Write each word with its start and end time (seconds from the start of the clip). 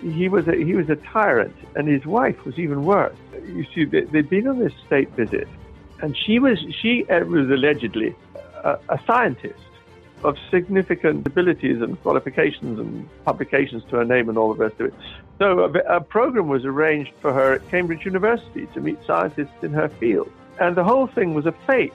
he 0.00 0.28
was 0.28 0.46
a, 0.48 0.54
he 0.54 0.74
was 0.74 0.88
a 0.88 0.96
tyrant, 0.96 1.54
and 1.74 1.88
his 1.88 2.04
wife 2.06 2.44
was 2.44 2.58
even 2.58 2.84
worse. 2.84 3.16
You 3.44 3.64
see, 3.74 3.84
they, 3.84 4.02
they'd 4.02 4.28
been 4.28 4.46
on 4.46 4.58
this 4.58 4.72
state 4.86 5.10
visit, 5.10 5.48
and 6.00 6.16
she 6.16 6.38
was 6.38 6.58
she 6.80 7.06
uh, 7.08 7.24
was 7.24 7.48
allegedly 7.50 8.14
a, 8.64 8.78
a 8.88 9.00
scientist 9.06 9.60
of 10.24 10.36
significant 10.50 11.26
abilities 11.26 11.80
and 11.80 12.00
qualifications 12.02 12.78
and 12.78 13.08
publications 13.24 13.84
to 13.90 13.96
her 13.96 14.04
name 14.04 14.28
and 14.28 14.38
all 14.38 14.52
the 14.54 14.64
rest 14.64 14.80
of 14.80 14.86
it. 14.86 14.94
So 15.38 15.60
a, 15.60 15.96
a, 15.96 16.00
program 16.00 16.48
was 16.48 16.64
arranged 16.64 17.12
for 17.20 17.32
her 17.32 17.54
at 17.54 17.68
Cambridge 17.68 18.04
University 18.06 18.66
to 18.72 18.80
meet 18.80 18.98
scientists 19.06 19.62
in 19.62 19.72
her 19.72 19.88
field. 19.88 20.30
And 20.58 20.74
the 20.74 20.84
whole 20.84 21.06
thing 21.06 21.34
was 21.34 21.44
a 21.44 21.52
fake. 21.66 21.92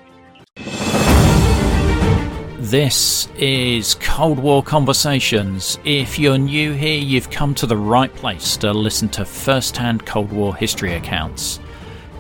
This 2.72 3.28
is 3.36 3.96
Cold 3.96 4.40
War 4.40 4.64
Conversations. 4.64 5.78
If 5.84 6.18
you're 6.18 6.38
new 6.38 6.72
here, 6.72 6.98
you've 6.98 7.30
come 7.30 7.54
to 7.56 7.66
the 7.66 7.76
right 7.76 8.16
place 8.16 8.56
to 8.56 8.72
listen 8.72 9.10
to 9.10 9.26
first 9.26 9.76
hand 9.76 10.06
Cold 10.06 10.32
War 10.32 10.56
history 10.56 10.94
accounts. 10.94 11.60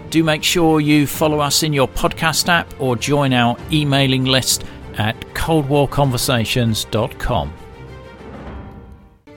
Do 0.10 0.22
make 0.26 0.44
sure 0.44 0.82
you 0.82 1.08
follow 1.08 1.40
us 1.40 1.64
in 1.64 1.72
your 1.72 1.88
podcast 1.88 2.50
app 2.50 2.68
or 2.82 2.98
join 2.98 3.32
our 3.32 3.55
emailing 3.72 4.26
list 4.26 4.66
at 4.98 5.18
coldwarconversations.com. 5.36 7.54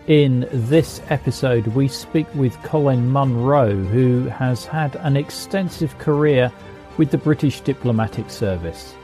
In 0.09 0.49
this 0.51 1.01
episode, 1.11 1.69
we 1.69 1.87
speak 1.87 2.27
with 2.35 2.61
Colin 2.65 3.09
Munro, 3.09 3.73
who 3.73 4.25
has 4.31 4.67
had 4.67 4.97
an 4.97 5.17
extensive 5.17 5.97
career 5.99 6.51
with 6.97 7.13
the 7.13 7.19
British 7.19 7.61
Diplomatic 7.61 8.31
Service. 8.31 8.97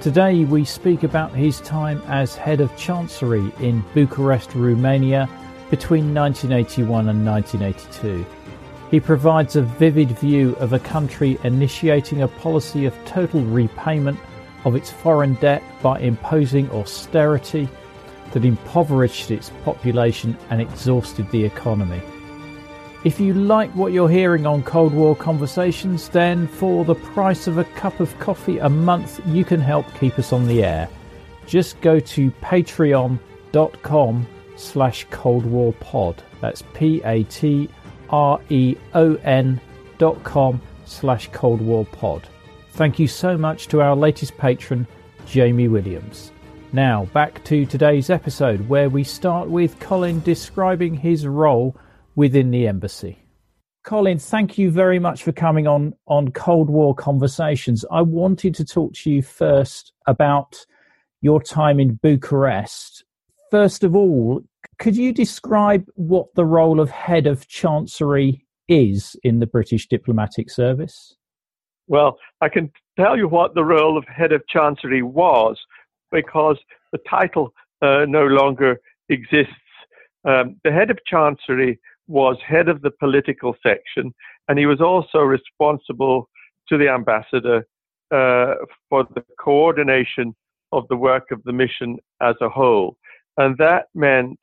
Today, 0.00 0.44
we 0.44 0.64
speak 0.64 1.02
about 1.02 1.34
his 1.34 1.60
time 1.62 2.00
as 2.06 2.36
head 2.36 2.60
of 2.60 2.76
chancery 2.76 3.52
in 3.58 3.84
Bucharest, 3.94 4.54
Romania 4.54 5.28
between 5.70 6.14
1981 6.14 7.08
and 7.08 7.26
1982. 7.26 8.24
He 8.92 9.00
provides 9.00 9.56
a 9.56 9.62
vivid 9.62 10.12
view 10.12 10.54
of 10.60 10.72
a 10.72 10.78
country 10.78 11.36
initiating 11.42 12.22
a 12.22 12.28
policy 12.28 12.86
of 12.86 12.94
total 13.06 13.40
repayment 13.40 14.20
of 14.64 14.76
its 14.76 14.88
foreign 14.88 15.34
debt 15.34 15.64
by 15.82 15.98
imposing 15.98 16.70
austerity 16.70 17.68
that 18.30 18.44
impoverished 18.44 19.32
its 19.32 19.50
population 19.64 20.38
and 20.50 20.60
exhausted 20.60 21.28
the 21.32 21.44
economy. 21.44 22.00
If 23.04 23.20
you 23.20 23.32
like 23.32 23.70
what 23.76 23.92
you're 23.92 24.08
hearing 24.08 24.44
on 24.44 24.64
Cold 24.64 24.92
War 24.92 25.14
Conversations, 25.14 26.08
then 26.08 26.48
for 26.48 26.84
the 26.84 26.96
price 26.96 27.46
of 27.46 27.56
a 27.56 27.64
cup 27.64 28.00
of 28.00 28.18
coffee 28.18 28.58
a 28.58 28.68
month, 28.68 29.20
you 29.26 29.44
can 29.44 29.60
help 29.60 29.86
keep 30.00 30.18
us 30.18 30.32
on 30.32 30.48
the 30.48 30.64
air. 30.64 30.88
Just 31.46 31.80
go 31.80 32.00
to 32.00 32.30
patreon.com 32.42 34.26
slash 34.56 35.06
Cold 35.10 35.46
War 35.46 35.72
Pod. 35.74 36.22
That's 36.40 36.62
P-A-T-R-E-O-N 36.74 37.70
dot 39.98 40.24
com 40.24 40.60
slash 40.84 41.28
Cold 41.32 41.60
War 41.60 41.84
Pod. 41.84 42.28
Thank 42.72 42.98
you 42.98 43.06
so 43.06 43.38
much 43.38 43.68
to 43.68 43.80
our 43.80 43.94
latest 43.94 44.36
patron, 44.38 44.88
Jamie 45.24 45.68
Williams. 45.68 46.32
Now, 46.72 47.04
back 47.06 47.44
to 47.44 47.64
today's 47.64 48.10
episode, 48.10 48.68
where 48.68 48.90
we 48.90 49.04
start 49.04 49.48
with 49.48 49.78
Colin 49.78 50.20
describing 50.20 50.94
his 50.94 51.26
role 51.26 51.76
within 52.18 52.50
the 52.50 52.66
embassy. 52.66 53.16
Colin, 53.84 54.18
thank 54.18 54.58
you 54.58 54.72
very 54.72 54.98
much 54.98 55.22
for 55.22 55.30
coming 55.30 55.68
on 55.68 55.94
on 56.08 56.32
Cold 56.32 56.68
War 56.68 56.92
Conversations. 56.92 57.84
I 57.92 58.02
wanted 58.02 58.56
to 58.56 58.64
talk 58.64 58.92
to 58.94 59.10
you 59.10 59.22
first 59.22 59.92
about 60.08 60.66
your 61.20 61.40
time 61.40 61.78
in 61.78 61.94
Bucharest. 61.94 63.04
First 63.52 63.84
of 63.84 63.94
all, 63.94 64.42
could 64.80 64.96
you 64.96 65.12
describe 65.12 65.86
what 65.94 66.34
the 66.34 66.44
role 66.44 66.80
of 66.80 66.90
head 66.90 67.28
of 67.28 67.46
chancery 67.46 68.44
is 68.66 69.14
in 69.22 69.38
the 69.38 69.46
British 69.46 69.86
diplomatic 69.86 70.50
service? 70.50 71.14
Well, 71.86 72.18
I 72.40 72.48
can 72.48 72.72
tell 72.98 73.16
you 73.16 73.28
what 73.28 73.54
the 73.54 73.64
role 73.64 73.96
of 73.96 74.04
head 74.06 74.32
of 74.32 74.42
chancery 74.48 75.02
was 75.02 75.56
because 76.10 76.58
the 76.90 76.98
title 77.08 77.54
uh, 77.80 78.06
no 78.08 78.26
longer 78.26 78.80
exists. 79.08 79.54
Um, 80.24 80.56
the 80.64 80.72
head 80.72 80.90
of 80.90 80.98
chancery 81.06 81.78
was 82.08 82.36
head 82.46 82.68
of 82.68 82.82
the 82.82 82.90
political 82.90 83.54
section, 83.62 84.12
and 84.48 84.58
he 84.58 84.66
was 84.66 84.80
also 84.80 85.18
responsible 85.18 86.28
to 86.68 86.76
the 86.76 86.88
ambassador 86.88 87.66
uh, 88.10 88.54
for 88.88 89.06
the 89.14 89.22
coordination 89.38 90.34
of 90.72 90.86
the 90.88 90.96
work 90.96 91.30
of 91.30 91.42
the 91.44 91.52
mission 91.52 91.98
as 92.20 92.34
a 92.40 92.48
whole. 92.48 92.96
And 93.36 93.56
that 93.58 93.86
meant, 93.94 94.38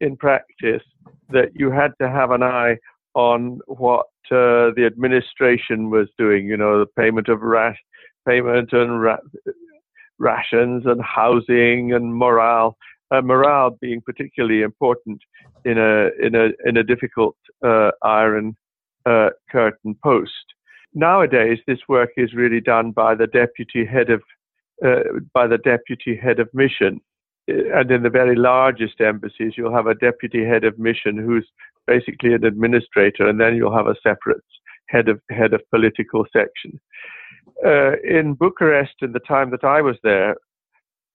in 0.00 0.16
practice, 0.16 0.82
that 1.30 1.50
you 1.54 1.70
had 1.70 1.92
to 2.00 2.08
have 2.08 2.30
an 2.30 2.42
eye 2.42 2.76
on 3.14 3.60
what 3.66 4.06
uh, 4.30 4.72
the 4.76 4.84
administration 4.86 5.90
was 5.90 6.08
doing, 6.18 6.46
you 6.46 6.56
know, 6.56 6.78
the 6.80 6.86
payment 6.86 7.28
of 7.28 7.42
rash, 7.42 7.78
payment 8.26 8.72
and 8.72 9.02
ra- 9.02 9.18
rations 10.18 10.84
and 10.86 11.02
housing 11.02 11.92
and 11.92 12.14
morale 12.14 12.76
uh, 13.12 13.20
morale 13.20 13.76
being 13.80 14.00
particularly 14.00 14.62
important 14.62 15.20
in 15.64 15.78
a 15.78 16.10
in 16.20 16.34
a 16.34 16.50
in 16.64 16.76
a 16.76 16.84
difficult 16.84 17.36
uh, 17.64 17.90
iron 18.02 18.56
uh, 19.06 19.30
curtain 19.50 19.96
post. 20.02 20.46
Nowadays, 20.94 21.58
this 21.66 21.80
work 21.88 22.10
is 22.16 22.34
really 22.34 22.60
done 22.60 22.90
by 22.90 23.14
the 23.14 23.26
deputy 23.26 23.84
head 23.84 24.10
of 24.10 24.22
uh, 24.84 25.20
by 25.34 25.46
the 25.46 25.58
deputy 25.58 26.16
head 26.16 26.38
of 26.40 26.48
mission, 26.52 27.00
uh, 27.50 27.78
and 27.78 27.90
in 27.90 28.02
the 28.02 28.10
very 28.10 28.36
largest 28.36 29.00
embassies, 29.00 29.54
you'll 29.56 29.74
have 29.74 29.86
a 29.86 29.94
deputy 29.94 30.44
head 30.44 30.64
of 30.64 30.78
mission 30.78 31.16
who's 31.16 31.48
basically 31.86 32.32
an 32.32 32.44
administrator, 32.44 33.28
and 33.28 33.40
then 33.40 33.56
you'll 33.56 33.76
have 33.76 33.86
a 33.86 33.96
separate 34.02 34.44
head 34.88 35.08
of 35.08 35.20
head 35.30 35.52
of 35.52 35.60
political 35.70 36.24
section. 36.32 36.80
Uh, 37.64 37.92
in 38.02 38.34
Bucharest, 38.34 38.94
in 39.02 39.12
the 39.12 39.20
time 39.20 39.50
that 39.50 39.64
I 39.64 39.80
was 39.80 39.96
there, 40.02 40.36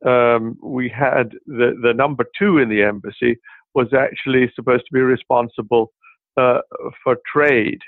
um, 0.06 0.58
we 0.62 0.90
had 0.90 1.32
the, 1.46 1.78
the 1.82 1.94
number 1.94 2.26
two 2.38 2.60
in 2.60 2.70
the 2.70 2.84
embassy 2.84 3.38
was 3.74 3.94
actually 3.94 4.52
supposed 4.56 4.84
to 4.86 4.94
be 4.94 5.02
responsible 5.02 5.92
uh, 6.38 6.60
for 7.04 7.18
trade, 7.32 7.82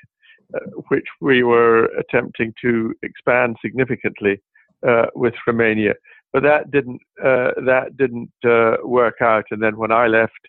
uh, 0.56 0.60
which 0.90 1.06
we 1.22 1.44
were 1.44 1.86
attempting 1.98 2.54
to 2.62 2.94
expand 3.04 3.56
significantly 3.62 4.42
uh, 4.88 5.06
with 5.16 5.34
Romania. 5.46 5.94
But 6.34 6.44
that 6.44 6.72
didn't 6.72 7.02
uh, 7.24 7.52
that 7.66 7.98
didn't 7.98 8.32
uh, 8.46 8.78
work 8.84 9.16
out. 9.22 9.46
And 9.52 9.62
then 9.62 9.78
when 9.78 9.92
I 9.92 10.08
left, 10.08 10.40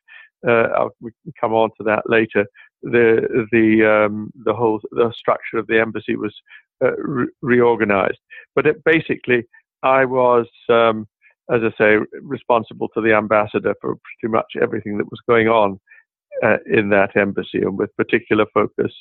uh, 0.47 0.89
we 1.01 1.11
can 1.23 1.33
come 1.41 1.55
on 1.55 1.71
to 1.79 1.85
that 1.85 2.05
later. 2.07 2.47
The 2.83 3.47
the 3.51 4.07
um, 4.07 4.31
the 4.45 4.55
whole 4.55 4.81
the 4.93 5.13
structure 5.17 5.59
of 5.59 5.67
the 5.67 5.81
embassy 5.81 6.17
was 6.17 6.35
re- 6.81 7.29
reorganized. 7.43 8.19
But 8.55 8.67
it, 8.67 8.85
basically, 8.85 9.45
I 9.83 10.05
was 10.05 10.47
um, 10.69 11.07
as 11.53 11.61
I 11.63 11.71
say, 11.77 11.97
responsible 12.23 12.89
to 12.95 13.01
the 13.01 13.15
ambassador 13.15 13.75
for 13.81 13.97
pretty 13.97 14.33
much 14.33 14.53
everything 14.61 14.99
that 14.99 15.11
was 15.11 15.21
going 15.29 15.49
on 15.49 15.81
uh, 16.43 16.57
in 16.67 16.91
that 16.91 17.17
embassy, 17.17 17.59
and 17.59 17.77
with 17.79 17.95
particular 17.97 18.47
focus 18.55 18.93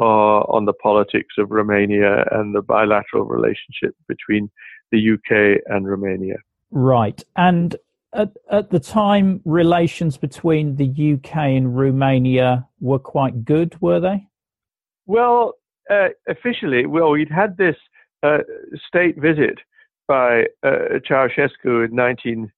uh, 0.00 0.40
on 0.48 0.64
the 0.64 0.72
politics 0.72 1.34
of 1.38 1.50
Romania 1.50 2.24
and 2.32 2.54
the 2.54 2.62
bilateral 2.62 3.24
relationship 3.24 3.94
between 4.08 4.50
the 4.90 5.12
UK 5.14 5.62
and 5.66 5.88
Romania. 5.88 6.36
Right. 6.70 7.22
And 7.36 7.76
at, 8.12 8.32
at 8.50 8.70
the 8.70 8.80
time, 8.80 9.40
relations 9.44 10.16
between 10.16 10.76
the 10.76 11.14
UK 11.14 11.36
and 11.36 11.76
Romania 11.76 12.66
were 12.80 12.98
quite 12.98 13.44
good, 13.44 13.80
were 13.80 14.00
they? 14.00 14.26
Well, 15.06 15.54
uh, 15.90 16.08
officially, 16.28 16.86
well, 16.86 17.10
we'd 17.10 17.30
had 17.30 17.56
this 17.56 17.76
uh, 18.22 18.38
state 18.88 19.20
visit 19.20 19.58
by 20.06 20.44
uh, 20.62 20.98
Ceausescu 21.08 21.86
in 21.86 21.94
19, 21.94 22.52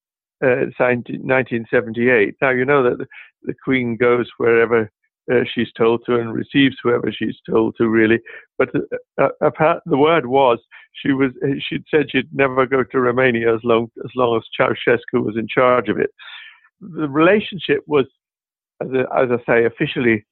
uh, 0.45 0.47
1978. 0.79 2.35
Now, 2.41 2.51
you 2.51 2.65
know 2.65 2.83
that 2.83 2.99
the, 3.43 3.55
Queen 3.65 3.97
goes 3.97 4.29
wherever 4.39 4.91
uh, 5.33 5.41
she's 5.53 5.73
told 5.77 6.03
to 6.07 6.17
and 6.17 6.33
receives 6.33 6.77
whoever 6.83 7.13
she's 7.13 7.37
told 7.49 7.77
to, 7.77 7.89
really. 7.89 8.21
But 8.59 8.71
uh, 9.21 9.29
uh, 9.41 9.75
the 9.87 9.97
word 9.97 10.27
was 10.27 10.59
she 10.93 11.13
was 11.13 11.33
she'd 11.69 11.85
said 11.91 12.11
she'd 12.11 12.29
never 12.33 12.67
go 12.67 12.83
to 12.83 13.01
Romania 13.01 13.55
as 13.55 13.61
long 13.63 13.89
as 14.05 14.11
long 14.17 14.37
as 14.37 14.43
Ceausescu 14.59 15.25
was 15.25 15.37
in 15.37 15.47
charge 15.49 15.89
of 15.89 15.99
it. 15.99 16.11
The 16.81 17.09
relationship 17.09 17.81
was, 17.87 18.07
as, 18.83 18.89
I, 18.93 19.23
as 19.23 19.31
I 19.31 19.39
say, 19.47 19.65
officially 19.65 20.25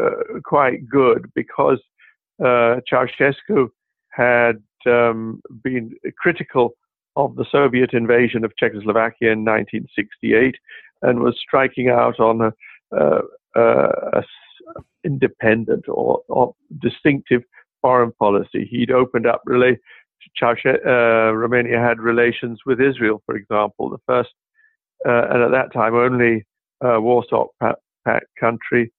uh, 0.00 0.40
quite 0.44 0.88
good 0.88 1.30
because 1.34 1.80
Ceausescu 2.40 3.68
had 4.10 4.62
um, 4.86 5.40
been 5.62 5.92
critical 6.18 6.74
of 7.16 7.36
the 7.36 7.44
Soviet 7.50 7.92
invasion 7.92 8.44
of 8.44 8.56
Czechoslovakia 8.56 9.32
in 9.32 9.44
1968 9.44 10.56
and 11.02 11.20
was 11.20 11.36
striking 11.40 11.88
out 11.88 12.20
on 12.20 12.40
a, 12.40 12.52
uh, 12.96 13.20
uh, 13.56 14.20
a 14.20 14.22
independent 15.04 15.88
or, 15.88 16.20
or, 16.28 16.54
distinctive 16.80 17.42
foreign 17.82 18.12
policy. 18.12 18.68
He'd 18.70 18.90
opened 18.90 19.26
up 19.26 19.42
rela- 19.48 19.78
uh, 20.42 21.32
Romania 21.34 21.80
had 21.80 21.98
relations 21.98 22.60
with 22.66 22.80
Israel, 22.80 23.22
for 23.24 23.34
example, 23.34 23.88
the 23.88 23.98
first 24.06 24.30
uh, 25.08 25.28
and 25.30 25.42
at 25.42 25.50
that 25.50 25.72
time 25.72 25.94
only 25.94 26.44
Warsaw 26.82 27.46
Pact 27.58 28.26
country 28.38 28.92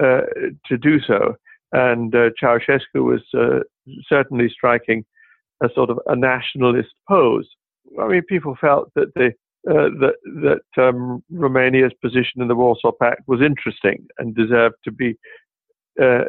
to 0.00 0.78
do 0.78 1.00
so. 1.00 1.34
And 1.72 2.12
Ceausescu 2.12 2.80
was 2.96 3.22
certainly 4.06 4.50
striking 4.50 5.04
a 5.62 5.68
sort 5.74 5.90
of 5.90 5.98
a 6.06 6.16
nationalist 6.16 6.90
pose. 7.08 7.48
I 8.00 8.08
mean, 8.08 8.22
people 8.28 8.56
felt 8.60 8.90
that 8.94 9.14
the 9.14 9.32
uh, 9.68 9.90
that 10.00 10.14
that 10.76 10.82
um, 10.82 11.24
Romania's 11.30 11.92
position 12.00 12.40
in 12.40 12.48
the 12.48 12.54
Warsaw 12.54 12.92
Pact 13.00 13.22
was 13.26 13.40
interesting 13.40 14.06
and 14.18 14.34
deserved 14.34 14.76
to 14.84 14.92
be 14.92 15.16
uh, 16.00 16.24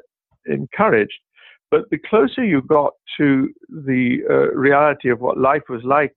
encouraged. 0.45 1.19
But 1.69 1.89
the 1.91 1.99
closer 1.99 2.43
you 2.43 2.61
got 2.61 2.93
to 3.17 3.49
the 3.69 4.19
uh, 4.29 4.55
reality 4.55 5.09
of 5.09 5.19
what 5.19 5.37
life 5.37 5.63
was 5.69 5.83
like 5.83 6.15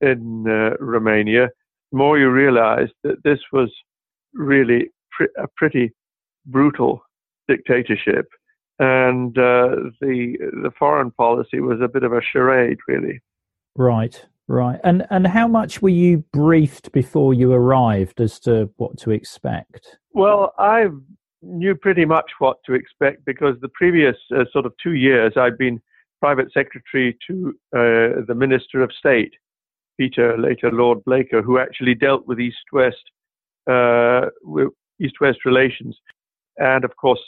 in 0.00 0.44
uh, 0.48 0.76
Romania, 0.80 1.48
the 1.92 1.98
more 1.98 2.18
you 2.18 2.30
realized 2.30 2.92
that 3.04 3.22
this 3.22 3.38
was 3.52 3.70
really 4.34 4.90
pr- 5.12 5.42
a 5.42 5.46
pretty 5.56 5.92
brutal 6.46 7.02
dictatorship, 7.48 8.26
and 8.80 9.36
uh, 9.36 9.76
the 10.00 10.36
the 10.62 10.72
foreign 10.78 11.10
policy 11.10 11.60
was 11.60 11.80
a 11.82 11.88
bit 11.88 12.02
of 12.02 12.12
a 12.12 12.22
charade, 12.22 12.78
really. 12.88 13.20
Right, 13.76 14.26
right. 14.48 14.80
And 14.82 15.06
and 15.10 15.26
how 15.26 15.46
much 15.46 15.82
were 15.82 15.90
you 15.90 16.24
briefed 16.32 16.90
before 16.90 17.34
you 17.34 17.52
arrived 17.52 18.20
as 18.20 18.40
to 18.40 18.70
what 18.78 18.96
to 19.00 19.10
expect? 19.10 19.98
Well, 20.12 20.54
I 20.58 20.86
knew 21.42 21.74
pretty 21.74 22.06
much 22.06 22.30
what 22.38 22.56
to 22.66 22.72
expect 22.72 23.24
because 23.26 23.56
the 23.60 23.68
previous 23.68 24.16
uh, 24.34 24.44
sort 24.50 24.64
of 24.64 24.72
two 24.82 24.94
years 24.94 25.34
I'd 25.36 25.58
been 25.58 25.80
private 26.20 26.50
secretary 26.52 27.16
to 27.26 27.54
uh, 27.74 28.24
the 28.26 28.34
Minister 28.34 28.82
of 28.82 28.92
State, 28.92 29.32
Peter, 29.98 30.38
later 30.38 30.70
Lord 30.70 31.04
Blaker, 31.04 31.42
who 31.42 31.58
actually 31.58 31.94
dealt 31.94 32.26
with 32.26 32.40
East-West 32.40 33.04
uh, 33.70 34.26
East-West 34.98 35.44
relations. 35.44 35.98
And 36.56 36.84
of 36.84 36.96
course, 36.96 37.20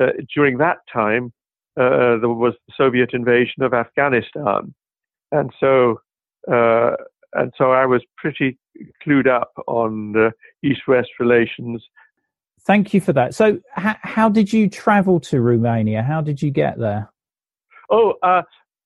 uh, 0.00 0.12
during 0.34 0.58
that 0.58 0.78
time, 0.92 1.32
uh, 1.78 2.18
there 2.18 2.28
was 2.28 2.54
the 2.66 2.74
Soviet 2.76 3.10
invasion 3.12 3.62
of 3.62 3.72
Afghanistan, 3.74 4.74
and 5.32 5.52
so 5.60 6.00
uh, 6.50 6.92
and 7.34 7.52
so 7.58 7.72
I 7.72 7.86
was 7.86 8.02
pretty 8.16 8.58
clued 9.04 9.26
up 9.26 9.52
on 9.66 10.32
East-West 10.62 11.10
relations. 11.20 11.84
Thank 12.62 12.92
you 12.92 13.00
for 13.00 13.12
that. 13.12 13.34
So, 13.34 13.58
h- 13.78 13.96
how 14.02 14.28
did 14.28 14.52
you 14.52 14.68
travel 14.68 15.20
to 15.20 15.40
Romania? 15.40 16.02
How 16.02 16.20
did 16.20 16.42
you 16.42 16.50
get 16.50 16.78
there? 16.78 17.10
Oh, 17.90 18.14
uh, 18.22 18.42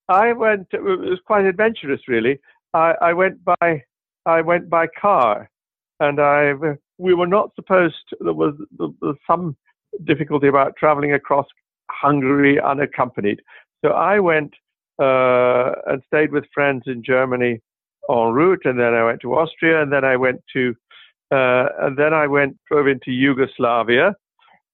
I 0.08 0.32
went. 0.32 0.68
It 0.72 0.82
was 0.82 1.18
quite 1.26 1.44
adventurous, 1.46 2.00
really. 2.08 2.38
I, 2.74 2.94
I 3.00 3.12
went 3.12 3.44
by. 3.44 3.82
I 4.26 4.40
went 4.40 4.68
by 4.68 4.86
car, 5.00 5.50
and 6.00 6.20
I. 6.20 6.52
We 6.98 7.14
were 7.14 7.26
not 7.26 7.50
supposed. 7.56 7.96
To, 8.10 8.16
there 8.20 8.32
was, 8.32 8.54
there 8.78 8.88
was 9.00 9.16
some 9.26 9.56
difficulty 10.04 10.48
about 10.48 10.76
traveling 10.76 11.12
across 11.12 11.46
Hungary 11.90 12.60
unaccompanied. 12.60 13.40
So 13.84 13.92
I 13.92 14.18
went 14.18 14.52
uh, 15.00 15.72
and 15.86 16.02
stayed 16.06 16.32
with 16.32 16.44
friends 16.54 16.82
in 16.86 17.02
Germany 17.02 17.60
en 18.10 18.32
route, 18.32 18.62
and 18.64 18.78
then 18.78 18.94
I 18.94 19.04
went 19.04 19.20
to 19.22 19.34
Austria, 19.34 19.82
and 19.82 19.92
then 19.92 20.04
I 20.04 20.16
went 20.16 20.40
to, 20.54 20.74
uh, 21.30 21.66
and 21.80 21.96
then 21.96 22.12
I 22.12 22.26
went 22.26 22.56
drove 22.70 22.86
into 22.86 23.10
Yugoslavia. 23.10 24.14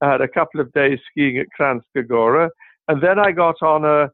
I 0.00 0.12
had 0.12 0.20
a 0.20 0.28
couple 0.28 0.60
of 0.60 0.72
days 0.72 0.98
skiing 1.10 1.38
at 1.38 1.46
Kranjska 1.58 2.06
Gora, 2.06 2.50
and 2.88 3.02
then 3.02 3.18
I 3.18 3.32
got 3.32 3.60
on 3.62 3.84
a, 3.84 4.10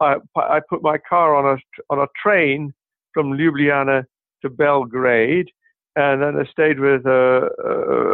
I, 0.00 0.16
I 0.36 0.60
put 0.68 0.82
my 0.82 0.98
car 0.98 1.34
on 1.34 1.56
a 1.56 1.92
on 1.92 1.98
a 2.00 2.06
train 2.22 2.72
from 3.14 3.32
Ljubljana 3.32 4.04
to 4.42 4.50
Belgrade, 4.50 5.48
and 5.96 6.22
then 6.22 6.36
I 6.36 6.44
stayed 6.50 6.78
with 6.78 7.04
a, 7.06 7.48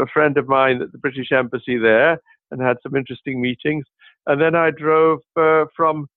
a 0.03 0.07
friend 0.07 0.39
of 0.39 0.49
mine 0.49 0.81
at 0.83 0.93
the 0.93 0.99
British 0.99 1.33
Embassy 1.33 1.79
there, 1.79 2.19
and 2.51 2.61
had 2.61 2.77
some 2.83 2.97
interesting 2.97 3.41
meetings. 3.41 3.85
And 4.27 4.41
then 4.41 4.55
I 4.55 4.71
drove 4.71 5.21
uh, 5.37 5.65
from 5.77 6.09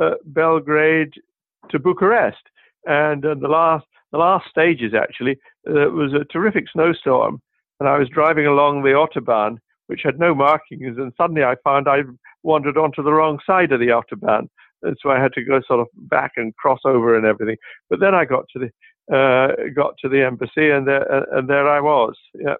uh, 0.00 0.14
Belgrade 0.24 1.12
to 1.70 1.78
Bucharest. 1.78 2.42
And 2.86 3.24
uh, 3.24 3.34
the 3.34 3.48
last 3.48 3.86
the 4.12 4.18
last 4.18 4.48
stages 4.48 4.94
actually 4.94 5.32
uh, 5.68 5.90
was 5.90 6.12
a 6.14 6.24
terrific 6.32 6.66
snowstorm, 6.72 7.40
and 7.80 7.88
I 7.88 7.98
was 7.98 8.08
driving 8.08 8.46
along 8.46 8.82
the 8.82 8.90
autobahn, 8.90 9.58
which 9.88 10.02
had 10.04 10.18
no 10.18 10.34
markings, 10.34 10.96
and 10.96 11.12
suddenly 11.16 11.42
I 11.42 11.56
found 11.64 11.88
I 11.88 12.02
wandered 12.42 12.78
onto 12.78 13.02
the 13.02 13.12
wrong 13.12 13.40
side 13.44 13.72
of 13.72 13.80
the 13.80 13.88
autobahn, 13.88 14.48
and 14.82 14.96
so 15.02 15.10
I 15.10 15.20
had 15.20 15.32
to 15.34 15.44
go 15.44 15.60
sort 15.66 15.80
of 15.80 15.88
back 16.08 16.32
and 16.36 16.54
cross 16.56 16.80
over 16.84 17.16
and 17.16 17.26
everything. 17.26 17.56
But 17.90 18.00
then 18.00 18.14
I 18.14 18.24
got 18.24 18.44
to 18.52 18.60
the 18.60 19.14
uh, 19.14 19.68
got 19.74 19.94
to 20.02 20.08
the 20.08 20.24
embassy, 20.24 20.70
and 20.70 20.86
there 20.86 21.24
and 21.36 21.48
there 21.48 21.68
I 21.68 21.80
was. 21.80 22.16
Yeah. 22.34 22.54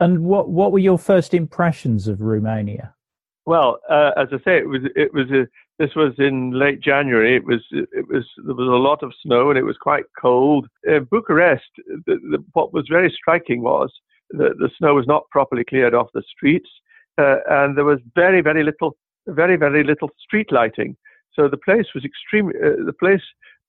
And 0.00 0.24
what 0.24 0.48
what 0.48 0.72
were 0.72 0.78
your 0.78 0.98
first 0.98 1.34
impressions 1.34 2.08
of 2.08 2.20
Romania? 2.20 2.94
Well, 3.46 3.78
uh, 3.90 4.12
as 4.16 4.28
I 4.32 4.38
say, 4.44 4.58
it 4.58 4.68
was 4.68 4.82
it 4.96 5.12
was 5.12 5.30
a, 5.30 5.46
this 5.78 5.94
was 5.94 6.14
in 6.18 6.52
late 6.52 6.80
January. 6.80 7.36
It 7.36 7.44
was 7.44 7.60
it 7.70 8.08
was 8.08 8.24
there 8.44 8.54
was 8.54 8.68
a 8.68 8.82
lot 8.88 9.02
of 9.02 9.12
snow 9.22 9.50
and 9.50 9.58
it 9.58 9.64
was 9.64 9.76
quite 9.76 10.04
cold. 10.20 10.66
In 10.84 11.04
Bucharest, 11.04 11.64
the, 12.06 12.18
the, 12.30 12.44
what 12.54 12.72
was 12.72 12.86
very 12.90 13.12
striking 13.16 13.62
was 13.62 13.92
that 14.30 14.58
the 14.58 14.70
snow 14.78 14.94
was 14.94 15.06
not 15.06 15.28
properly 15.30 15.64
cleared 15.64 15.94
off 15.94 16.08
the 16.14 16.22
streets, 16.28 16.68
uh, 17.18 17.36
and 17.48 17.76
there 17.76 17.84
was 17.84 18.00
very 18.14 18.40
very 18.40 18.64
little 18.64 18.96
very 19.28 19.56
very 19.56 19.84
little 19.84 20.10
street 20.18 20.50
lighting. 20.50 20.96
So 21.34 21.48
the 21.48 21.56
place 21.56 21.86
was 21.94 22.04
extremely 22.04 22.54
uh, 22.56 22.84
the 22.84 22.94
place 22.98 23.22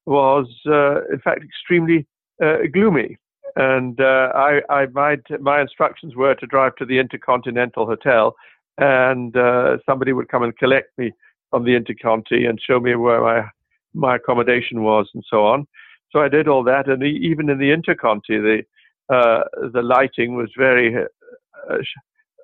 was 0.05 0.47
uh, 0.67 1.01
in 1.11 1.19
fact 1.19 1.43
extremely 1.43 2.07
uh, 2.41 2.67
gloomy 2.73 3.17
and 3.55 3.99
uh, 3.99 4.31
I, 4.35 4.61
I 4.69 4.85
my, 4.87 5.17
my 5.39 5.61
instructions 5.61 6.15
were 6.15 6.35
to 6.35 6.45
drive 6.47 6.75
to 6.77 6.85
the 6.85 6.99
Intercontinental 6.99 7.85
Hotel, 7.85 8.35
and 8.77 9.35
uh, 9.35 9.77
somebody 9.85 10.13
would 10.13 10.29
come 10.29 10.43
and 10.43 10.57
collect 10.57 10.97
me 10.97 11.11
from 11.49 11.63
the 11.63 11.71
Interconti 11.71 12.47
and 12.47 12.59
show 12.59 12.79
me 12.79 12.95
where 12.95 13.21
my 13.21 13.49
my 13.93 14.17
accommodation 14.17 14.83
was 14.83 15.09
and 15.13 15.23
so 15.29 15.45
on. 15.45 15.65
So 16.11 16.19
I 16.19 16.27
did 16.27 16.47
all 16.47 16.63
that, 16.63 16.89
and 16.89 17.03
even 17.03 17.49
in 17.49 17.57
the 17.59 17.71
Interconti, 17.71 18.21
the 18.29 18.63
uh, 19.13 19.43
the 19.73 19.81
lighting 19.81 20.35
was 20.35 20.49
very, 20.57 20.95
uh, 20.95 21.77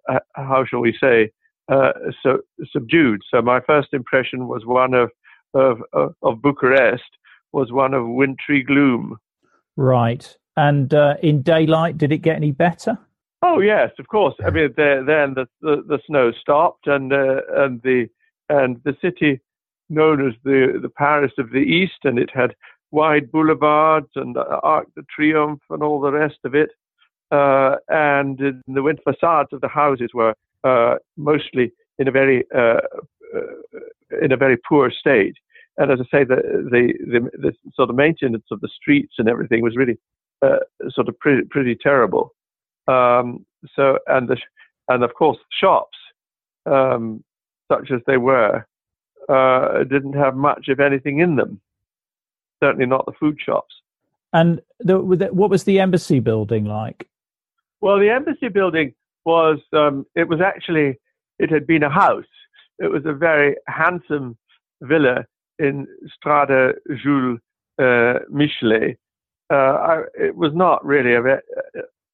uh, 0.08 0.19
how 0.36 0.63
shall 0.66 0.80
we 0.80 0.96
say, 1.02 1.31
uh, 1.72 1.92
so 2.24 2.40
subdued. 2.72 3.22
So 3.30 3.42
my 3.42 3.60
first 3.62 3.90
impression 3.94 4.48
was 4.48 4.66
one 4.66 4.94
of 4.94 5.10
of, 5.54 5.81
of 6.22 6.42
Bucharest 6.42 7.04
was 7.52 7.72
one 7.72 7.94
of 7.94 8.08
wintry 8.08 8.63
gloom. 8.63 9.18
Right. 9.75 10.38
And 10.57 10.94
uh, 10.94 11.15
in 11.21 11.42
daylight, 11.42 11.98
did 11.98 12.12
it 12.12 12.19
get 12.19 12.36
any 12.36 12.51
better? 12.51 12.98
Oh 13.42 13.59
yes, 13.59 13.92
of 13.98 14.07
course. 14.07 14.36
I 14.45 14.50
mean, 14.51 14.74
then 14.75 15.05
the, 15.05 15.48
the, 15.62 15.84
the 15.88 16.00
snow 16.05 16.31
stopped, 16.39 16.88
and 16.88 17.12
uh, 17.12 17.41
and 17.55 17.81
the 17.81 18.08
and 18.50 18.79
the 18.84 18.96
city 19.01 19.39
known 19.89 20.27
as 20.27 20.34
the 20.43 20.79
the 20.81 20.89
Paris 20.89 21.31
of 21.38 21.51
the 21.51 21.60
East, 21.60 22.00
and 22.03 22.20
it 22.20 22.29
had 22.34 22.55
wide 22.91 23.31
boulevards 23.31 24.10
and 24.15 24.38
Arc 24.38 24.93
de 24.96 25.01
Triomphe 25.15 25.62
and 25.70 25.81
all 25.81 26.01
the 26.01 26.12
rest 26.12 26.39
of 26.43 26.53
it. 26.53 26.70
Uh, 27.31 27.77
and 27.88 28.38
the 28.67 28.84
wind 28.84 29.00
facades 29.03 29.50
of 29.53 29.62
the 29.62 29.70
houses 29.70 30.10
were 30.13 30.36
uh, 30.65 30.96
mostly 31.17 31.72
in 31.98 32.08
a 32.08 32.12
very 32.12 32.43
uh, 32.53 32.81
uh, 33.36 34.20
in 34.22 34.31
a 34.31 34.38
very 34.38 34.58
poor 34.58 34.91
state. 34.91 35.36
And 35.77 35.89
as 35.91 36.00
I 36.01 36.03
say, 36.12 36.24
the, 36.25 36.67
the 36.70 36.93
the 37.05 37.29
the 37.38 37.53
sort 37.74 37.89
of 37.89 37.96
maintenance 37.96 38.46
of 38.51 38.60
the 38.60 38.70
streets 38.70 39.13
and 39.17 39.29
everything 39.29 39.63
was 39.63 39.77
really 39.77 39.98
uh, 40.41 40.60
sort 40.89 41.07
of 41.10 41.17
pretty, 41.19 41.43
pretty 41.43 41.75
terrible. 41.75 42.33
Um, 42.88 43.45
so 43.75 44.00
and 44.07 44.27
the 44.27 44.38
and 44.88 45.03
of 45.03 45.13
course 45.13 45.38
shops, 45.60 45.98
um, 46.65 47.24
such 47.71 47.91
as 47.91 48.01
they 48.07 48.17
were, 48.17 48.65
uh, 49.29 49.83
didn't 49.83 50.13
have 50.13 50.36
much 50.36 50.67
of 50.67 50.79
anything 50.79 51.19
in 51.19 51.36
them. 51.36 51.62
Certainly 52.62 52.88
not 52.88 53.05
the 53.05 53.13
food 53.19 53.38
shops. 53.43 53.74
And 54.33 54.62
the, 54.79 55.00
what 55.00 55.50
was 55.50 55.65
the 55.65 55.79
embassy 55.79 56.19
building 56.19 56.65
like? 56.65 57.07
Well, 57.81 58.00
the 58.00 58.10
embassy 58.10 58.48
building 58.50 58.93
was 59.25 59.60
um, 59.74 60.05
it 60.15 60.27
was 60.27 60.41
actually 60.41 61.00
it 61.39 61.50
had 61.50 61.67
been 61.67 61.83
a 61.83 61.89
house. 61.89 62.24
It 62.79 62.91
was 62.91 63.03
a 63.05 63.13
very 63.13 63.55
handsome 63.67 64.38
villa 64.81 65.25
in 65.60 65.88
Strada 66.15 66.74
Jules 67.03 67.39
uh, 67.79 68.19
Michelet, 68.31 68.98
I, 69.55 70.03
it 70.20 70.36
was 70.36 70.51
not 70.53 70.84
really 70.86 71.13
a, 71.13 71.22
uh, 71.22 71.39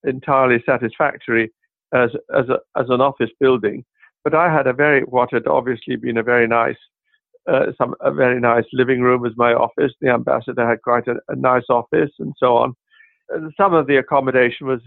entirely 0.03 0.63
satisfactory 0.65 1.51
as 1.93 2.09
as 2.35 2.49
a, 2.49 2.59
as 2.79 2.87
an 2.89 3.01
office 3.01 3.29
building. 3.39 3.83
But 4.23 4.33
I 4.35 4.51
had 4.51 4.67
a 4.67 4.73
very 4.73 5.01
what 5.01 5.29
had 5.31 5.47
obviously 5.47 5.95
been 5.95 6.17
a 6.17 6.23
very 6.23 6.47
nice 6.47 6.77
uh, 7.47 7.67
some 7.77 7.95
a 8.01 8.11
very 8.11 8.39
nice 8.39 8.65
living 8.73 9.01
room 9.01 9.25
as 9.25 9.33
my 9.37 9.53
office. 9.53 9.93
The 10.01 10.09
ambassador 10.09 10.67
had 10.67 10.81
quite 10.81 11.07
a, 11.07 11.15
a 11.29 11.35
nice 11.35 11.65
office 11.69 12.11
and 12.19 12.33
so 12.37 12.57
on. 12.57 12.73
And 13.29 13.53
some 13.57 13.73
of 13.73 13.87
the 13.87 13.97
accommodation 13.97 14.67
was 14.67 14.81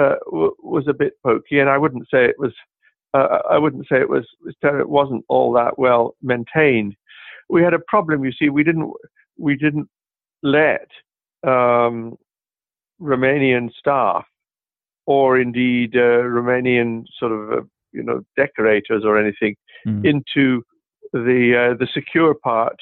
uh, 0.00 0.16
w- 0.26 0.54
was 0.62 0.86
a 0.88 0.94
bit 0.94 1.14
pokey, 1.24 1.58
and 1.58 1.68
I 1.70 1.78
wouldn't 1.78 2.08
say 2.10 2.24
it 2.24 2.38
was. 2.38 2.52
Uh, 3.14 3.38
I 3.50 3.58
wouldn't 3.58 3.86
say 3.88 4.00
it 4.00 4.08
was. 4.08 4.26
It 4.62 4.88
wasn't 4.88 5.24
all 5.28 5.52
that 5.54 5.78
well 5.78 6.16
maintained. 6.22 6.94
We 7.48 7.62
had 7.62 7.74
a 7.74 7.78
problem. 7.78 8.24
You 8.24 8.32
see, 8.32 8.50
we 8.50 8.64
didn't 8.64 8.92
we 9.38 9.56
didn't 9.56 9.88
let 10.42 10.88
um, 11.46 12.16
Romanian 13.00 13.70
staff 13.78 14.24
or 15.06 15.38
indeed 15.38 15.94
uh, 15.94 16.22
Romanian 16.22 17.04
sort 17.18 17.32
of 17.32 17.52
uh, 17.52 17.62
you 17.92 18.02
know, 18.02 18.22
decorators 18.36 19.04
or 19.04 19.18
anything 19.18 19.56
mm. 19.86 20.04
into 20.04 20.62
the 21.12 21.72
uh, 21.72 21.76
the 21.78 21.88
secure 21.92 22.34
part 22.34 22.76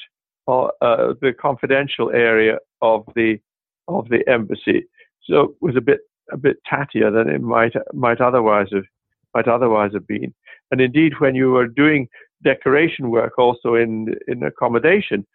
or 0.47 0.73
uh, 0.81 1.13
the 1.21 1.33
confidential 1.33 2.11
area 2.11 2.57
of 2.81 3.05
the 3.15 3.39
of 3.87 4.09
the 4.09 4.27
embassy. 4.27 4.85
So 5.23 5.41
it 5.41 5.55
was 5.61 5.75
a 5.75 5.81
bit 5.81 5.99
a 6.31 6.37
bit 6.37 6.57
tattier 6.69 7.11
than 7.11 7.29
it 7.29 7.41
might 7.41 7.73
might 7.93 8.21
otherwise 8.21 8.67
have 8.73 8.85
might 9.33 9.47
otherwise 9.47 9.91
have 9.93 10.07
been. 10.07 10.33
And 10.71 10.81
indeed, 10.81 11.13
when 11.19 11.35
you 11.35 11.51
were 11.51 11.67
doing 11.67 12.07
decoration 12.43 13.09
work 13.09 13.37
also 13.37 13.75
in 13.75 14.15
in 14.27 14.43
accommodation, 14.43 15.25